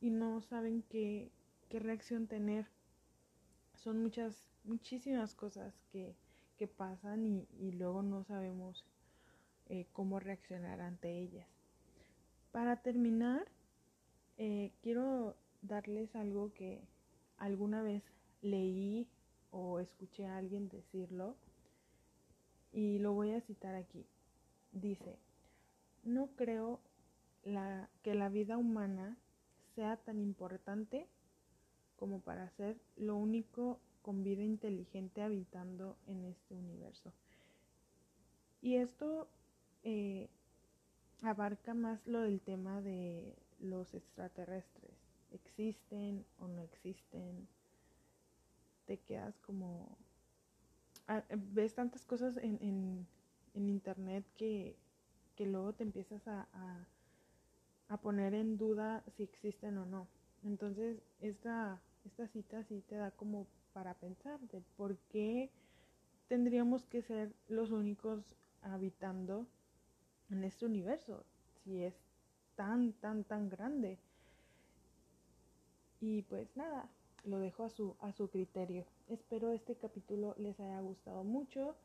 y 0.00 0.10
no 0.10 0.40
saben 0.40 0.82
qué, 0.88 1.30
qué 1.68 1.78
reacción 1.78 2.26
tener. 2.26 2.66
Son 3.74 4.02
muchas, 4.02 4.48
muchísimas 4.64 5.34
cosas 5.34 5.74
que, 5.92 6.14
que 6.56 6.66
pasan 6.66 7.26
y, 7.26 7.46
y, 7.58 7.72
luego 7.72 8.02
no 8.02 8.24
sabemos 8.24 8.84
eh, 9.68 9.86
cómo 9.92 10.18
reaccionar 10.18 10.80
ante 10.80 11.10
ellas. 11.10 11.46
Para 12.52 12.76
terminar, 12.76 13.46
eh, 14.38 14.72
quiero 14.82 15.36
darles 15.62 16.14
algo 16.16 16.52
que 16.54 16.80
alguna 17.36 17.82
vez 17.82 18.02
leí 18.42 19.06
o 19.56 19.80
escuché 19.80 20.26
a 20.26 20.36
alguien 20.36 20.68
decirlo 20.68 21.36
y 22.72 22.98
lo 22.98 23.12
voy 23.12 23.32
a 23.32 23.40
citar 23.40 23.74
aquí. 23.74 24.04
Dice, 24.72 25.18
no 26.04 26.28
creo 26.36 26.80
que 28.02 28.14
la 28.14 28.28
vida 28.28 28.58
humana 28.58 29.16
sea 29.74 29.96
tan 29.96 30.18
importante 30.18 31.06
como 31.96 32.20
para 32.20 32.50
ser 32.50 32.76
lo 32.96 33.16
único 33.16 33.80
con 34.02 34.22
vida 34.22 34.42
inteligente 34.42 35.22
habitando 35.22 35.96
en 36.06 36.24
este 36.24 36.54
universo. 36.54 37.12
Y 38.60 38.76
esto 38.76 39.28
eh, 39.82 40.28
abarca 41.22 41.74
más 41.74 42.06
lo 42.06 42.20
del 42.20 42.40
tema 42.40 42.80
de 42.82 43.34
los 43.58 43.94
extraterrestres. 43.94 44.94
¿Existen 45.30 46.24
o 46.38 46.48
no 46.48 46.62
existen? 46.62 47.48
Te 48.86 48.98
quedas 48.98 49.38
como 49.40 49.96
ah, 51.08 51.22
ves 51.52 51.74
tantas 51.74 52.04
cosas 52.04 52.36
en, 52.38 52.58
en, 52.60 53.06
en 53.54 53.68
internet 53.68 54.24
que, 54.36 54.76
que, 55.36 55.46
luego 55.46 55.72
te 55.72 55.82
empiezas 55.82 56.26
a, 56.28 56.48
a, 56.52 56.86
a, 57.88 58.00
poner 58.00 58.34
en 58.34 58.56
duda 58.56 59.04
si 59.16 59.22
existen 59.22 59.78
o 59.78 59.86
no. 59.86 60.06
Entonces, 60.44 61.02
esta, 61.20 61.80
esta 62.04 62.28
cita 62.28 62.62
sí 62.64 62.82
te 62.88 62.96
da 62.96 63.10
como 63.10 63.46
para 63.72 63.94
pensar 63.94 64.40
de 64.40 64.62
por 64.76 64.96
qué 65.10 65.50
tendríamos 66.28 66.86
que 66.86 67.02
ser 67.02 67.34
los 67.48 67.70
únicos 67.70 68.36
habitando 68.62 69.46
en 70.30 70.44
este 70.44 70.66
universo, 70.66 71.24
si 71.62 71.82
es 71.82 71.94
tan, 72.54 72.92
tan, 72.94 73.24
tan 73.24 73.48
grande. 73.48 73.98
Y 76.00 76.22
pues 76.22 76.48
nada, 76.56 76.88
lo 77.26 77.38
dejo 77.38 77.64
a 77.64 77.70
su, 77.70 77.96
a 78.00 78.12
su 78.12 78.28
criterio. 78.28 78.84
Espero 79.08 79.50
este 79.50 79.74
capítulo 79.74 80.34
les 80.38 80.58
haya 80.60 80.80
gustado 80.80 81.24
mucho. 81.24 81.76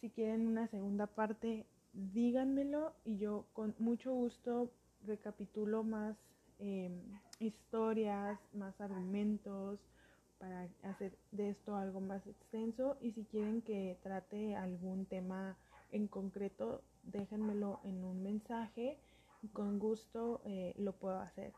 Si 0.00 0.10
quieren 0.10 0.46
una 0.46 0.68
segunda 0.68 1.06
parte, 1.06 1.66
díganmelo 1.92 2.94
y 3.04 3.18
yo 3.18 3.46
con 3.52 3.74
mucho 3.78 4.12
gusto 4.12 4.70
recapitulo 5.06 5.82
más 5.82 6.16
eh, 6.58 6.90
historias, 7.38 8.38
más 8.54 8.80
argumentos 8.80 9.80
para 10.38 10.68
hacer 10.82 11.16
de 11.32 11.50
esto 11.50 11.76
algo 11.76 12.00
más 12.00 12.26
extenso 12.26 12.96
y 13.00 13.12
si 13.12 13.24
quieren 13.24 13.62
que 13.62 13.98
trate 14.02 14.54
algún 14.54 15.06
tema 15.06 15.56
en 15.90 16.08
concreto, 16.08 16.82
déjenmelo 17.04 17.80
en 17.84 18.04
un 18.04 18.22
mensaje. 18.22 18.98
Con 19.52 19.78
gusto 19.78 20.40
eh, 20.44 20.74
lo 20.76 20.92
puedo 20.92 21.18
hacer. 21.20 21.52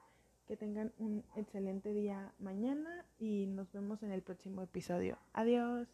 Que 0.49 0.57
tengan 0.57 0.95
un 0.99 1.23
excelente 1.37 1.93
día 1.93 2.33
mañana 2.39 3.05
y 3.19 3.47
nos 3.47 3.71
vemos 3.71 4.03
en 4.03 4.13
el 4.13 4.23
próximo 4.23 4.63
episodio. 4.63 5.19
Adiós. 5.35 5.87